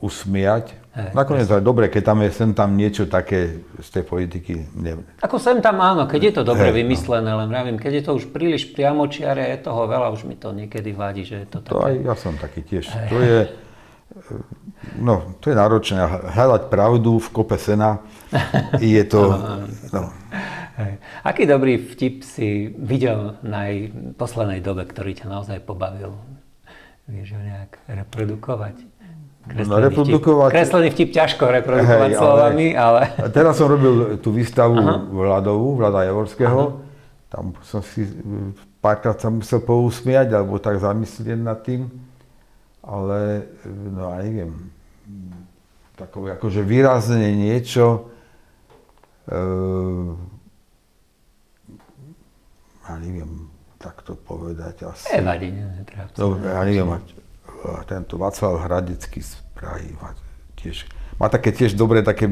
usmiať 0.00 0.80
Hej, 0.90 1.14
Nakoniec 1.14 1.46
aj 1.46 1.62
dobre, 1.62 1.86
keď 1.86 2.02
tam 2.02 2.18
je 2.26 2.30
sem 2.34 2.50
tam 2.50 2.74
niečo 2.74 3.06
také 3.06 3.62
z 3.78 3.88
tej 3.94 4.04
politiky. 4.10 4.74
Neviem. 4.74 5.06
Ako 5.22 5.38
sem 5.38 5.62
tam 5.62 5.78
áno, 5.78 6.10
keď 6.10 6.20
je 6.26 6.32
to 6.34 6.42
dobre 6.42 6.66
hey, 6.66 6.74
no. 6.74 6.78
vymyslené, 6.82 7.30
no. 7.30 7.38
len 7.38 7.46
vravím, 7.46 7.78
keď 7.78 7.92
je 7.94 8.04
to 8.10 8.12
už 8.18 8.24
príliš 8.34 8.74
priamočiare, 8.74 9.54
je 9.54 9.58
toho 9.62 9.86
veľa, 9.86 10.10
už 10.10 10.26
mi 10.26 10.34
to 10.34 10.50
niekedy 10.50 10.90
vadí, 10.90 11.22
že 11.22 11.46
je 11.46 11.48
to 11.48 11.58
také... 11.62 11.70
To 11.70 11.86
aj 11.86 11.94
ja 11.94 12.14
som 12.18 12.34
taký 12.34 12.66
tiež. 12.66 12.90
Hey. 12.90 13.06
To 13.06 13.16
je, 13.22 13.38
no, 14.98 15.14
to 15.38 15.54
je 15.54 15.54
náročné. 15.54 16.02
Hľadať 16.34 16.62
pravdu 16.66 17.22
v 17.22 17.28
kope 17.30 17.54
sena 17.54 18.02
je 18.82 19.04
to... 19.06 19.30
no. 19.94 20.10
Hej. 20.80 20.92
Aký 21.20 21.44
dobrý 21.44 21.76
vtip 21.76 22.24
si 22.24 22.72
videl 22.72 23.36
na 23.44 23.68
poslednej 24.16 24.64
dobe, 24.64 24.88
ktorý 24.88 25.12
ťa 25.12 25.26
naozaj 25.28 25.58
pobavil? 25.60 26.16
Vieš 27.04 27.36
ho 27.36 27.40
nejak 27.42 27.76
reprodukovať? 27.84 28.76
Kreslený, 29.40 29.68
no, 29.68 29.84
reprodukovať... 29.84 30.48
vtip. 30.48 30.56
Kreslený 30.56 30.88
vtip 30.94 31.10
ťažko 31.12 31.44
reprodukovať 31.60 32.10
hej, 32.12 32.20
slovami, 32.20 32.66
ale... 32.72 33.02
ale... 33.12 33.28
Teraz 33.28 33.60
som 33.60 33.68
robil 33.68 34.16
tú 34.24 34.32
výstavu 34.32 34.78
Aha. 34.78 35.04
Vladovú, 35.04 35.76
Vlada 35.76 36.06
Javorského. 36.08 36.60
Aha. 36.80 36.88
Tam 37.30 37.44
som 37.62 37.84
si 37.84 38.08
párkrát 38.80 39.16
sa 39.20 39.28
musel 39.28 39.60
pousmiať, 39.60 40.32
alebo 40.32 40.56
tak 40.56 40.80
zamyslieť 40.80 41.40
nad 41.40 41.60
tým. 41.60 41.92
Ale, 42.80 43.44
no 43.68 44.08
ja 44.08 44.20
neviem, 44.24 44.52
takové 46.00 46.32
akože 46.32 46.64
výrazne 46.64 47.28
niečo, 47.36 48.08
e, 49.28 49.36
ja 52.90 52.98
neviem, 52.98 53.46
tak 53.78 54.02
to 54.02 54.18
povedať 54.18 54.90
asi. 54.90 55.14
Nevadí. 55.14 55.54
No, 56.18 56.34
ja 56.42 56.60
neviem, 56.66 56.98
tento 57.86 58.18
Václav 58.18 58.66
Hradecký 58.66 59.22
z 59.22 59.38
Prahy 59.54 59.94
má 60.02 60.18
tiež, 60.58 60.90
má 61.22 61.30
také 61.30 61.54
tiež 61.54 61.78
dobré 61.78 62.02
také, 62.02 62.26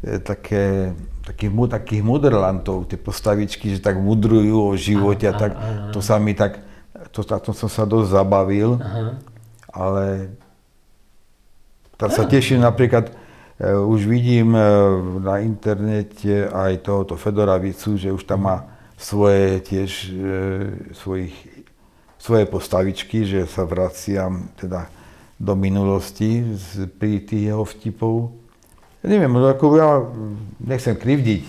e, 0.00 0.16
také 0.18 0.96
takých, 1.28 1.52
takých 1.68 2.02
mudrlantov, 2.02 2.88
tie 2.88 2.96
postavičky, 2.96 3.76
že 3.76 3.84
tak 3.84 4.00
mudrujú 4.00 4.72
o 4.72 4.78
živote 4.78 5.28
a 5.28 5.34
tak, 5.36 5.52
to 5.92 6.00
sa 6.00 6.16
mi 6.16 6.32
tak, 6.32 6.64
to, 7.12 7.20
na 7.28 7.38
tom 7.38 7.52
som 7.52 7.68
sa 7.68 7.84
dosť 7.84 8.08
zabavil, 8.16 8.80
aha. 8.80 9.20
ale 9.68 10.32
tak 12.00 12.14
sa 12.14 12.24
teším 12.24 12.64
napríklad, 12.64 13.12
e, 13.60 13.74
už 13.76 14.08
vidím 14.08 14.56
na 15.20 15.42
internete 15.42 16.48
aj 16.48 16.86
tohoto 16.86 17.18
Fedora 17.18 17.58
Vicu, 17.58 17.98
že 17.98 18.14
už 18.14 18.24
tam 18.24 18.48
má 18.48 18.77
svoje 18.98 19.62
tiež, 19.62 19.90
svojich 20.90 21.34
svoje 22.18 22.44
postavičky, 22.50 23.24
že 23.24 23.46
sa 23.46 23.62
vraciam 23.62 24.50
teda 24.58 24.90
do 25.38 25.54
minulosti 25.54 26.42
z, 26.50 26.90
pri 26.90 27.22
tých 27.22 27.54
jeho 27.54 27.62
vtipov. 27.62 28.34
Ja 29.06 29.14
neviem, 29.14 29.30
ako 29.38 29.66
ja 29.78 30.02
nechcem 30.58 30.98
krivdiť 30.98 31.46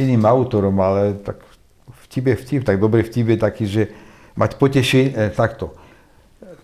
iným 0.00 0.24
autorom, 0.24 0.72
ale 0.80 1.20
tak 1.20 1.44
vtip 2.08 2.32
je 2.32 2.36
vtip, 2.40 2.60
tak 2.64 2.80
dobrý 2.80 3.04
vtip 3.04 3.36
je 3.36 3.38
taký, 3.38 3.64
že 3.68 3.82
mať 4.32 4.56
poteší, 4.56 5.12
eh, 5.12 5.28
takto. 5.28 5.76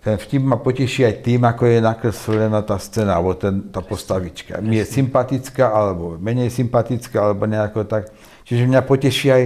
Ten 0.01 0.17
vtip 0.17 0.41
ma 0.41 0.57
poteší 0.57 1.05
aj 1.05 1.15
tým, 1.21 1.45
ako 1.45 1.69
je 1.69 1.79
nakreslená 1.85 2.65
tá 2.65 2.81
scéna, 2.81 3.21
alebo 3.21 3.37
ten, 3.37 3.69
tá 3.69 3.85
postavička. 3.85 4.65
Mi 4.65 4.81
je 4.81 4.89
sympatická, 4.89 5.69
alebo 5.69 6.17
menej 6.17 6.49
sympatická, 6.49 7.29
alebo 7.29 7.45
nejako 7.45 7.85
tak. 7.85 8.09
Čiže 8.49 8.65
mňa 8.65 8.81
poteší 8.89 9.29
aj 9.29 9.45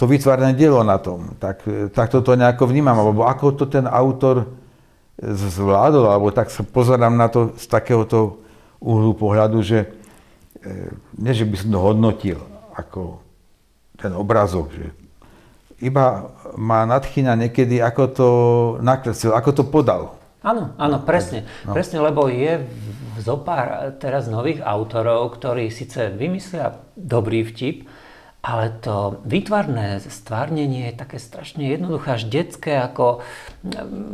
to 0.00 0.08
vytvárané 0.08 0.56
dielo 0.56 0.80
na 0.80 0.96
tom. 0.96 1.36
Tak, 1.36 1.68
tak 1.92 2.08
toto 2.08 2.32
nejako 2.32 2.72
vnímam, 2.72 2.96
alebo 2.96 3.28
ako 3.28 3.52
to 3.52 3.64
ten 3.68 3.84
autor 3.84 4.48
zvládol, 5.20 6.08
alebo 6.08 6.32
tak 6.32 6.48
sa 6.48 6.64
pozerám 6.64 7.12
na 7.12 7.28
to 7.28 7.52
z 7.60 7.68
takéhoto 7.68 8.40
uhlu 8.80 9.12
pohľadu, 9.12 9.60
že 9.60 9.92
e, 10.64 10.88
nie, 11.20 11.36
že 11.36 11.44
by 11.44 11.56
som 11.60 11.68
to 11.68 11.80
hodnotil 11.84 12.40
ako 12.72 13.20
ten 14.00 14.16
obrazok, 14.16 14.72
že 14.72 14.88
iba 15.84 16.32
ma 16.56 16.88
nadchýna 16.88 17.36
niekedy, 17.36 17.84
ako 17.84 18.02
to 18.08 18.28
nakreslil, 18.80 19.36
ako 19.36 19.50
to 19.52 19.64
podal. 19.68 20.16
Áno, 20.40 20.72
áno, 20.80 21.04
presne. 21.04 21.44
No. 21.68 21.76
Presne, 21.76 22.00
lebo 22.00 22.24
je 22.32 22.64
zopár 23.20 23.92
teraz 24.00 24.24
nových 24.32 24.64
autorov, 24.64 25.36
ktorí 25.36 25.68
síce 25.68 26.08
vymyslia 26.08 26.80
dobrý 26.96 27.44
vtip, 27.44 27.84
ale 28.40 28.72
to 28.80 29.20
výtvarné 29.28 30.00
stvárnenie 30.00 30.88
je 30.88 30.96
také 30.96 31.20
strašne 31.20 31.60
jednoduché, 31.60 32.16
až 32.16 32.24
detské, 32.24 32.72
ako 32.80 33.20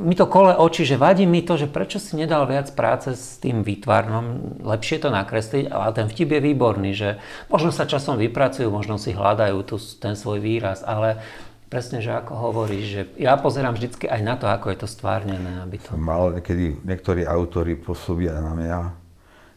mi 0.03 0.19
to 0.19 0.27
kole 0.27 0.51
oči, 0.51 0.83
že 0.83 0.99
vadí 0.99 1.31
mi 1.31 1.47
to, 1.47 1.55
že 1.55 1.71
prečo 1.71 2.03
si 2.03 2.19
nedal 2.19 2.43
viac 2.51 2.67
práce 2.75 3.15
s 3.15 3.39
tým 3.39 3.63
výtvarnom, 3.63 4.59
lepšie 4.67 4.99
to 4.99 5.15
nakresliť, 5.15 5.71
ale 5.71 5.95
ten 5.95 6.11
vtip 6.11 6.35
je 6.35 6.41
výborný, 6.43 6.91
že 6.91 7.23
možno 7.47 7.71
sa 7.71 7.87
časom 7.87 8.19
vypracujú, 8.19 8.67
možno 8.67 8.99
si 8.99 9.15
hľadajú 9.15 9.63
tu, 9.63 9.79
ten 9.79 10.19
svoj 10.19 10.43
výraz, 10.43 10.83
ale 10.83 11.23
presne, 11.71 12.03
že 12.03 12.11
ako 12.11 12.51
hovoríš, 12.51 12.85
že 12.91 13.03
ja 13.23 13.39
pozerám 13.39 13.79
vždycky 13.79 14.11
aj 14.11 14.21
na 14.27 14.35
to, 14.35 14.51
ako 14.51 14.75
je 14.75 14.79
to 14.83 14.89
stvárnené. 14.91 15.63
Aby 15.63 15.79
to... 15.79 15.95
Mal 15.95 16.35
niekedy 16.35 16.83
niektorí 16.83 17.23
autory 17.23 17.79
pôsobia 17.79 18.43
na 18.43 18.59
mňa, 18.59 18.79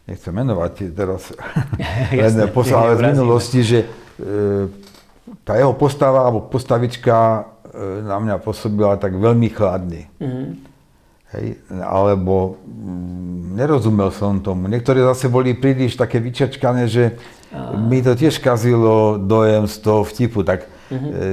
nechcem 0.06 0.30
menovať 0.30 0.94
teraz, 0.94 1.34
Jasne, 2.14 2.46
ale 2.54 2.94
z 2.94 3.02
minulosti, 3.02 3.60
že 3.66 3.78
tá 5.44 5.56
jeho 5.56 5.74
postava 5.74 6.26
alebo 6.26 6.46
postavička 6.50 7.16
e, 7.16 7.42
na 8.04 8.18
mňa 8.18 8.42
pôsobila 8.42 8.98
tak 8.98 9.14
veľmi 9.14 9.48
chladne. 9.52 10.10
Mm. 10.18 10.66
Hej, 11.30 11.62
alebo 11.86 12.58
mm, 12.66 13.54
nerozumel 13.54 14.10
som 14.10 14.42
tomu. 14.42 14.66
Niektoré 14.66 15.06
zase 15.06 15.30
boli 15.30 15.54
príliš 15.54 15.94
také 15.94 16.18
vyčačkané, 16.18 16.90
že 16.90 17.14
a... 17.54 17.78
mi 17.78 18.02
to 18.02 18.18
tiež 18.18 18.42
kazilo 18.42 19.14
dojem 19.14 19.70
z 19.70 19.76
toho 19.78 20.02
vtipu. 20.02 20.42
Tak 20.42 20.66
mm-hmm. 20.90 21.10
e, 21.10 21.26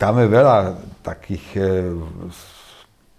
tam 0.00 0.16
je 0.16 0.26
veľa 0.32 0.58
takých 1.04 1.46
e, 1.60 1.62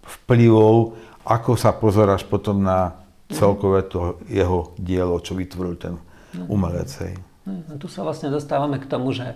vplyvov, 0.02 0.98
ako 1.22 1.54
sa 1.54 1.70
pozeráš 1.70 2.26
potom 2.26 2.58
na 2.58 2.98
celkové 3.30 3.86
to 3.86 4.18
jeho 4.26 4.74
dielo, 4.74 5.22
čo 5.22 5.38
vytvoril 5.38 5.78
ten 5.78 5.94
mhm. 5.94 6.50
umelec. 6.50 6.90
Hej. 7.06 7.29
No, 7.68 7.74
tu 7.76 7.90
sa 7.90 8.06
vlastne 8.06 8.30
dostávame 8.30 8.78
k 8.78 8.86
tomu, 8.86 9.10
že 9.10 9.34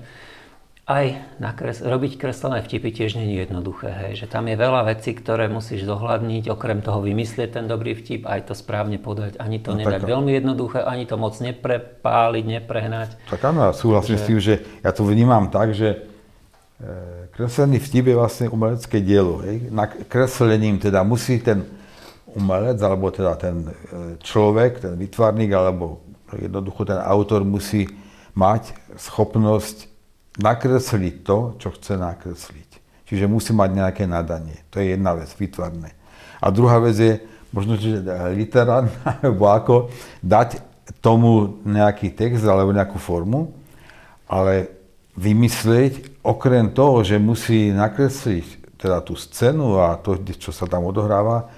aj 0.84 1.16
kres, 1.56 1.80
robiť 1.80 2.20
kreslené 2.20 2.60
vtipy 2.60 2.92
tiež 2.92 3.16
nie 3.16 3.32
je 3.32 3.48
jednoduché. 3.48 3.88
Hej. 3.88 4.24
Že 4.24 4.26
tam 4.28 4.44
je 4.52 4.56
veľa 4.60 4.82
vecí, 4.84 5.16
ktoré 5.16 5.48
musíš 5.48 5.88
zohľadniť, 5.88 6.52
okrem 6.52 6.84
toho 6.84 7.00
vymyslieť 7.00 7.56
ten 7.56 7.64
dobrý 7.64 7.96
vtip, 7.96 8.28
aj 8.28 8.52
to 8.52 8.54
správne 8.54 9.00
podať. 9.00 9.40
Ani 9.40 9.64
to 9.64 9.72
no, 9.72 9.80
nedať 9.80 10.04
tak, 10.04 10.12
veľmi 10.12 10.30
jednoduché, 10.36 10.84
ani 10.84 11.08
to 11.08 11.16
moc 11.16 11.34
neprepáliť, 11.40 12.44
neprehnať. 12.60 13.10
Tak 13.32 13.40
áno, 13.48 13.72
súhlasím 13.72 14.16
že... 14.16 14.20
s 14.20 14.28
tým, 14.28 14.38
že 14.40 14.54
ja 14.84 14.92
to 14.92 15.08
vnímam 15.08 15.48
tak, 15.48 15.72
že 15.72 16.04
e, 16.76 17.32
kreslený 17.32 17.80
vtip 17.80 18.04
je 18.12 18.16
vlastne 18.20 18.46
umelecké 18.52 19.00
dielo. 19.00 19.40
Hej. 19.40 19.72
Na 19.72 19.88
kreslením 19.88 20.76
teda 20.76 21.00
musí 21.00 21.40
ten 21.40 21.64
umelec, 22.36 22.76
alebo 22.84 23.08
teda 23.08 23.40
ten 23.40 23.72
e, 23.72 23.72
človek, 24.20 24.84
ten 24.84 25.00
vytvarník, 25.00 25.48
alebo 25.56 26.04
Jednoducho 26.40 26.84
ten 26.84 26.98
autor 26.98 27.44
musí 27.44 27.86
mať 28.34 28.74
schopnosť 28.98 29.90
nakresliť 30.38 31.14
to, 31.22 31.38
čo 31.62 31.68
chce 31.74 31.94
nakresliť. 31.98 32.70
Čiže 33.06 33.30
musí 33.30 33.54
mať 33.54 33.70
nejaké 33.70 34.04
nadanie. 34.10 34.58
To 34.74 34.82
je 34.82 34.94
jedna 34.94 35.14
vec, 35.14 35.30
vytvarné. 35.30 35.94
A 36.42 36.50
druhá 36.50 36.82
vec 36.82 36.96
je, 36.98 37.22
možno, 37.54 37.78
že 37.78 38.02
literárna, 38.34 38.90
alebo 39.22 39.44
ako, 39.48 39.74
dať 40.20 40.58
tomu 41.00 41.62
nejaký 41.64 42.12
text 42.12 42.44
alebo 42.44 42.74
nejakú 42.74 42.98
formu, 43.00 43.54
ale 44.28 44.68
vymyslieť, 45.14 46.20
okrem 46.26 46.74
toho, 46.74 47.06
že 47.06 47.22
musí 47.22 47.70
nakresliť 47.70 48.76
teda 48.80 49.00
tú 49.00 49.14
scénu 49.16 49.80
a 49.80 49.96
to, 49.96 50.18
čo 50.36 50.52
sa 50.52 50.68
tam 50.68 50.84
odohráva, 50.84 51.48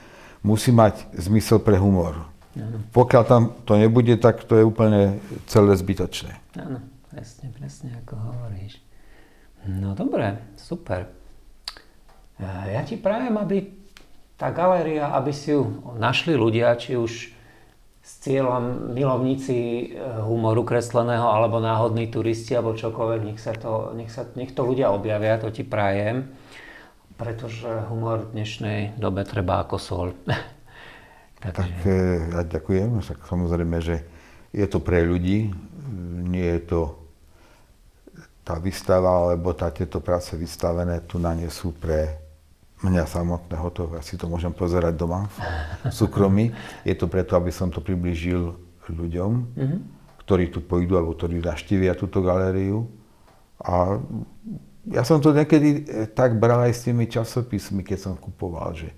musí 0.45 0.71
mať 0.71 1.09
zmysel 1.17 1.59
pre 1.59 1.75
humor. 1.75 2.36
Ano. 2.57 2.81
Pokiaľ 2.93 3.23
tam 3.29 3.43
to 3.69 3.77
nebude, 3.77 4.17
tak 4.17 4.41
to 4.49 4.57
je 4.57 4.65
úplne 4.65 5.21
celé 5.45 5.77
zbytočné. 5.77 6.33
Áno, 6.57 6.81
presne, 7.13 7.53
presne 7.53 8.01
ako 8.01 8.17
hovoríš. 8.17 8.81
No 9.69 9.93
dobre, 9.93 10.41
super. 10.57 11.11
Ja 12.41 12.85
ti 12.85 12.97
prajem, 12.97 13.37
aby 13.37 13.73
tá 14.37 14.53
galéria, 14.53 15.13
aby 15.17 15.33
si 15.33 15.53
ju 15.53 15.85
našli 15.97 16.37
ľudia, 16.37 16.77
či 16.77 16.97
už 16.97 17.37
s 18.07 18.13
cieľom 18.23 18.95
milovníci 18.95 19.59
eh, 19.59 19.83
humoru 20.23 20.63
kresleného 20.63 21.27
alebo 21.27 21.59
náhodní 21.59 22.07
turisti 22.07 22.55
alebo 22.55 22.79
čokoľvek, 22.79 23.21
nech, 23.27 23.41
sa 23.43 23.51
to, 23.51 23.91
nech, 23.99 24.15
sa, 24.15 24.23
nech 24.39 24.55
to 24.55 24.63
ľudia 24.63 24.95
objavia, 24.95 25.43
to 25.43 25.51
ti 25.51 25.67
prajem, 25.67 26.31
pretože 27.19 27.67
humor 27.91 28.31
v 28.31 28.39
dnešnej 28.39 28.81
dobe 29.01 29.27
treba 29.27 29.59
ako 29.67 29.77
sol. 29.83 30.09
Takže... 31.53 31.55
Tak 31.55 31.71
eh, 31.87 32.19
ja 32.33 32.43
ďakujem, 32.43 32.89
tak 33.03 33.19
samozrejme, 33.27 33.79
že 33.83 34.03
je 34.51 34.67
to 34.67 34.81
pre 34.81 35.05
ľudí, 35.05 35.53
nie 36.27 36.49
je 36.59 36.61
to 36.65 36.81
tá 38.47 38.63
výstava, 38.63 39.11
alebo 39.11 39.51
tá, 39.59 39.75
tieto 39.75 39.99
práce 39.99 40.31
vystavené 40.39 41.03
tu 41.03 41.19
na 41.19 41.35
nie 41.35 41.51
sú 41.51 41.75
pre 41.75 42.23
mňa 42.87 43.05
samotného, 43.09 43.67
to 43.75 43.83
ja 43.99 44.03
si 44.05 44.15
to 44.15 44.31
môžem 44.31 44.55
pozerať 44.55 44.95
doma 44.95 45.27
v 45.83 45.91
súkromí. 45.91 46.55
Je 46.87 46.95
to 46.95 47.11
preto, 47.11 47.35
aby 47.35 47.51
som 47.51 47.73
to 47.73 47.83
priblížil 47.83 48.55
ľuďom, 48.87 49.31
mm-hmm. 49.51 49.81
ktorí 50.23 50.55
tu 50.55 50.63
pôjdu 50.63 50.95
alebo 50.95 51.19
ktorí 51.19 51.43
naštívia 51.43 51.99
túto 51.99 52.23
galériu. 52.23 52.87
A 53.59 53.99
ja 54.87 55.03
som 55.03 55.19
to 55.19 55.35
niekedy 55.35 55.83
eh, 55.83 56.07
tak 56.07 56.39
bral 56.39 56.63
aj 56.63 56.73
s 56.77 56.85
tými 56.87 57.11
časopismi, 57.11 57.83
keď 57.83 57.99
som 57.99 58.15
kupoval, 58.15 58.79
že 58.79 58.95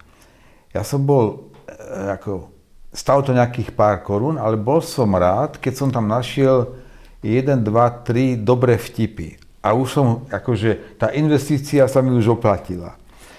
ja 0.76 0.84
som 0.84 1.00
bol, 1.00 1.48
ako, 2.18 2.48
stalo 2.92 3.20
to 3.22 3.36
nejakých 3.36 3.72
pár 3.76 4.00
korún, 4.00 4.40
ale 4.40 4.56
bol 4.56 4.80
som 4.80 5.12
rád, 5.12 5.60
keď 5.60 5.74
som 5.76 5.88
tam 5.92 6.08
našiel 6.08 6.72
1, 7.22 7.64
2, 7.64 7.66
3 7.66 8.38
dobré 8.40 8.78
vtipy. 8.78 9.38
A 9.58 9.74
už 9.74 9.88
som, 9.90 10.06
akože, 10.30 10.96
tá 10.96 11.10
investícia 11.12 11.84
sa 11.90 11.98
mi 12.00 12.14
už 12.14 12.38
oplatila. 12.38 12.94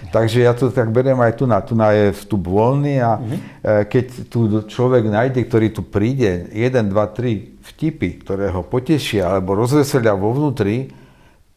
Takže 0.08 0.40
ja 0.40 0.56
to 0.56 0.72
tak 0.72 0.88
beriem 0.88 1.20
aj 1.20 1.36
tu 1.36 1.44
na, 1.44 1.60
tu 1.60 1.76
na 1.76 1.92
je 1.92 2.16
vstup 2.16 2.48
voľný 2.48 3.04
a 3.04 3.20
mm-hmm. 3.20 3.40
keď 3.84 4.04
tu 4.32 4.40
človek 4.64 5.04
nájde, 5.04 5.44
ktorý 5.44 5.68
tu 5.76 5.84
príde, 5.84 6.48
1, 6.56 6.88
2, 6.88 6.88
3 6.88 7.60
vtipy, 7.60 8.24
ktoré 8.24 8.48
ho 8.48 8.64
potešia 8.64 9.28
alebo 9.28 9.52
rozveselia 9.60 10.16
vo 10.16 10.32
vnútri, 10.32 10.88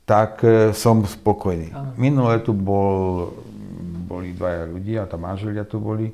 tak 0.03 0.43
e, 0.43 0.75
som 0.75 0.99
spokojný. 1.07 1.71
Aha. 1.71 1.95
Minulé 1.95 2.43
tu 2.43 2.51
bol, 2.51 3.31
boli 4.03 4.36
dvaja 4.36 4.67
ľudia, 4.67 5.07
tá 5.07 5.15
manželia 5.15 5.63
tu 5.63 5.79
boli 5.79 6.12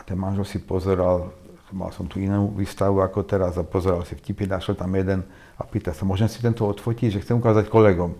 a 0.00 0.02
ten 0.02 0.16
manžel 0.16 0.48
si 0.48 0.56
pozeral, 0.56 1.28
mal 1.68 1.92
som 1.92 2.08
tu 2.08 2.16
inú 2.16 2.48
výstavu 2.56 3.04
ako 3.04 3.20
teraz 3.28 3.60
a 3.60 3.62
pozeral 3.68 4.00
si 4.08 4.16
vtipy, 4.16 4.48
našiel 4.48 4.72
tam 4.72 4.88
jeden 4.96 5.20
a 5.60 5.62
pýta 5.68 5.92
sa, 5.92 6.08
môžem 6.08 6.24
si 6.24 6.40
tento 6.40 6.64
odfotiť, 6.64 7.20
že 7.20 7.22
chcem 7.22 7.36
ukázať 7.36 7.68
kolegom. 7.68 8.16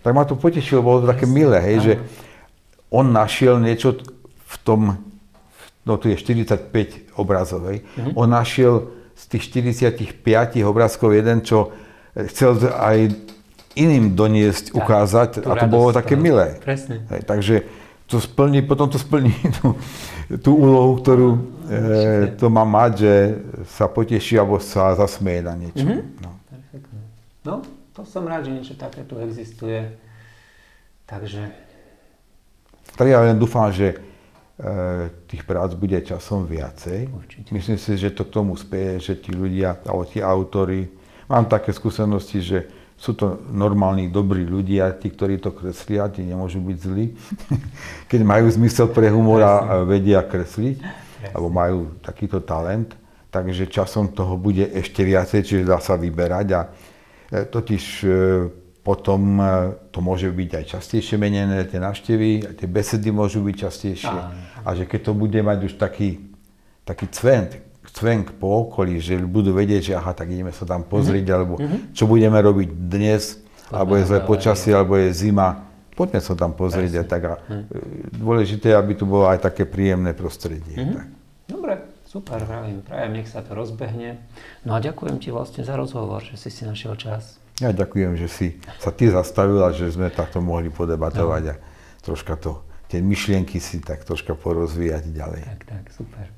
Tak 0.00 0.16
ma 0.16 0.24
to 0.24 0.40
potešilo, 0.40 0.80
bolo 0.80 1.04
to 1.04 1.12
také 1.12 1.28
milé, 1.28 1.60
hej, 1.60 1.76
že 1.84 1.92
on 2.88 3.12
našiel 3.12 3.60
niečo 3.60 4.00
v 4.48 4.56
tom, 4.64 4.96
no 5.84 6.00
tu 6.00 6.08
je 6.08 6.16
45 6.16 7.12
obrazovej, 7.20 7.84
mm-hmm. 7.84 8.16
on 8.16 8.28
našiel 8.32 8.88
z 9.12 9.24
tých 9.36 9.44
45 10.24 10.64
obrázkov 10.64 11.12
jeden, 11.12 11.44
čo 11.44 11.76
chcel 12.16 12.56
aj 12.72 13.12
iným 13.76 14.16
doniesť, 14.16 14.72
ukázať 14.72 15.44
a 15.44 15.52
to 15.54 15.66
bolo 15.68 15.92
také 15.92 16.16
milé. 16.16 16.56
Presne. 16.64 17.04
Hej, 17.12 17.22
takže 17.28 17.56
to 18.08 18.16
splní, 18.20 18.64
potom 18.64 18.88
to 18.88 18.98
splní 18.98 19.36
tú, 19.60 19.76
tú 20.40 20.50
úlohu, 20.56 20.96
ktorú 21.04 21.28
e, 21.68 22.32
to 22.40 22.48
má 22.48 22.64
mať, 22.64 22.92
že 22.96 23.14
sa 23.68 23.84
poteší 23.84 24.40
alebo 24.40 24.56
sa 24.56 24.96
zasmeje 24.96 25.40
na 25.44 25.54
niečo. 25.54 25.84
Mm-hmm. 25.84 26.24
No. 26.24 26.30
no, 27.44 27.54
to 27.92 28.08
som 28.08 28.24
rád, 28.24 28.48
že 28.48 28.56
niečo 28.56 28.74
také 28.80 29.04
tu 29.04 29.20
existuje. 29.20 29.92
Takže 31.04 31.68
tak 32.98 33.06
ja 33.06 33.22
len 33.22 33.38
dúfam, 33.38 33.70
že 33.70 33.94
e, 33.94 33.96
tých 35.30 35.46
prác 35.46 35.70
bude 35.78 35.94
časom 36.02 36.50
viacej. 36.50 37.06
Určite. 37.14 37.54
Myslím 37.54 37.78
si, 37.78 37.94
že 37.94 38.10
to 38.10 38.26
k 38.26 38.34
tomu 38.42 38.58
spieje, 38.58 39.12
že 39.12 39.14
tí 39.22 39.30
ľudia, 39.30 39.78
alebo 39.86 40.02
tí 40.02 40.18
autory, 40.18 40.90
mám 41.30 41.46
také 41.46 41.70
skúsenosti, 41.70 42.42
že 42.42 42.58
sú 42.98 43.14
to 43.14 43.46
normálni, 43.54 44.10
dobrí 44.10 44.42
ľudia, 44.42 44.90
tí, 44.98 45.14
ktorí 45.14 45.38
to 45.38 45.54
kreslia, 45.54 46.10
tí 46.10 46.26
nemôžu 46.26 46.58
byť 46.58 46.78
zlí. 46.82 47.14
Keď 48.10 48.20
majú 48.26 48.50
zmysel 48.50 48.90
pre 48.90 49.06
humor 49.14 49.38
a 49.46 49.86
vedia 49.86 50.18
kresliť, 50.26 50.82
alebo 51.30 51.46
majú 51.46 51.78
takýto 52.02 52.42
talent, 52.42 52.98
takže 53.30 53.70
časom 53.70 54.10
toho 54.10 54.34
bude 54.34 54.66
ešte 54.66 55.06
viacej, 55.06 55.40
čiže 55.46 55.70
dá 55.70 55.78
sa 55.78 55.94
vyberať. 55.94 56.46
A 56.58 56.60
e, 56.66 56.68
totiž 57.46 57.84
e, 58.02 58.08
potom 58.82 59.38
e, 59.38 59.44
to 59.94 60.02
môže 60.02 60.26
byť 60.34 60.50
aj 60.58 60.64
častejšie 60.78 61.16
menené, 61.22 61.62
tie 61.70 61.78
návštevy, 61.78 62.58
tie 62.58 62.66
besedy 62.66 63.14
môžu 63.14 63.46
byť 63.46 63.56
častejšie. 63.62 64.18
A 64.66 64.68
že 64.74 64.90
keď 64.90 65.00
to 65.06 65.12
bude 65.14 65.38
mať 65.38 65.70
už 65.70 65.78
taký, 65.78 66.18
taký 66.82 67.06
cvenk, 67.14 67.67
cvenk 67.92 68.36
po 68.36 68.68
okolí, 68.68 69.00
že 69.00 69.18
budú 69.20 69.54
vedieť, 69.56 69.92
že 69.92 69.92
aha, 69.96 70.12
tak 70.12 70.30
ideme 70.30 70.52
sa 70.52 70.68
tam 70.68 70.84
pozrieť, 70.84 71.24
mm-hmm. 71.24 71.38
alebo 71.38 71.54
mm-hmm. 71.56 71.80
čo 71.94 72.04
budeme 72.04 72.38
robiť 72.38 72.68
dnes, 72.74 73.40
to 73.68 73.74
alebo 73.74 73.96
je 73.96 74.04
zlé 74.08 74.20
počasie, 74.24 74.72
alebo 74.72 74.96
je 74.96 75.12
zima, 75.12 75.68
poďme 75.98 76.20
sa 76.22 76.34
tam 76.38 76.54
pozrieť. 76.54 76.92
A 77.00 77.04
tak 77.04 77.22
a 77.26 77.34
mm. 77.42 77.64
Dôležité, 78.22 78.72
aby 78.72 78.94
tu 78.94 79.04
bolo 79.04 79.26
aj 79.26 79.42
také 79.42 79.66
príjemné 79.66 80.14
prostredie. 80.14 80.78
Mm-hmm. 80.78 80.96
Tak. 80.96 81.06
Dobre, 81.48 81.74
super, 82.06 82.38
pravím, 82.44 82.84
prajem, 82.84 83.12
nech 83.18 83.28
sa 83.28 83.40
to 83.40 83.56
rozbehne. 83.56 84.20
No 84.62 84.76
a 84.76 84.78
ďakujem 84.78 85.16
ti 85.18 85.32
vlastne 85.32 85.64
za 85.64 85.74
rozhovor, 85.74 86.22
že 86.22 86.36
si 86.36 86.52
si 86.52 86.62
našiel 86.68 86.94
čas. 86.94 87.40
Ja 87.58 87.74
ďakujem, 87.74 88.14
že 88.14 88.28
si 88.30 88.46
sa 88.78 88.94
ty 88.94 89.10
zastavil 89.10 89.58
a 89.66 89.74
že 89.74 89.90
sme 89.90 90.14
takto 90.14 90.38
mohli 90.38 90.70
podebatovať 90.70 91.42
no. 91.42 91.50
a 91.50 91.54
troška 92.06 92.38
to, 92.38 92.62
tie 92.86 93.02
myšlienky 93.02 93.58
si 93.58 93.82
tak 93.82 94.06
troška 94.06 94.38
porozvíjať 94.38 95.10
ďalej. 95.10 95.42
Tak, 95.42 95.60
tak, 95.66 95.84
super. 95.90 96.37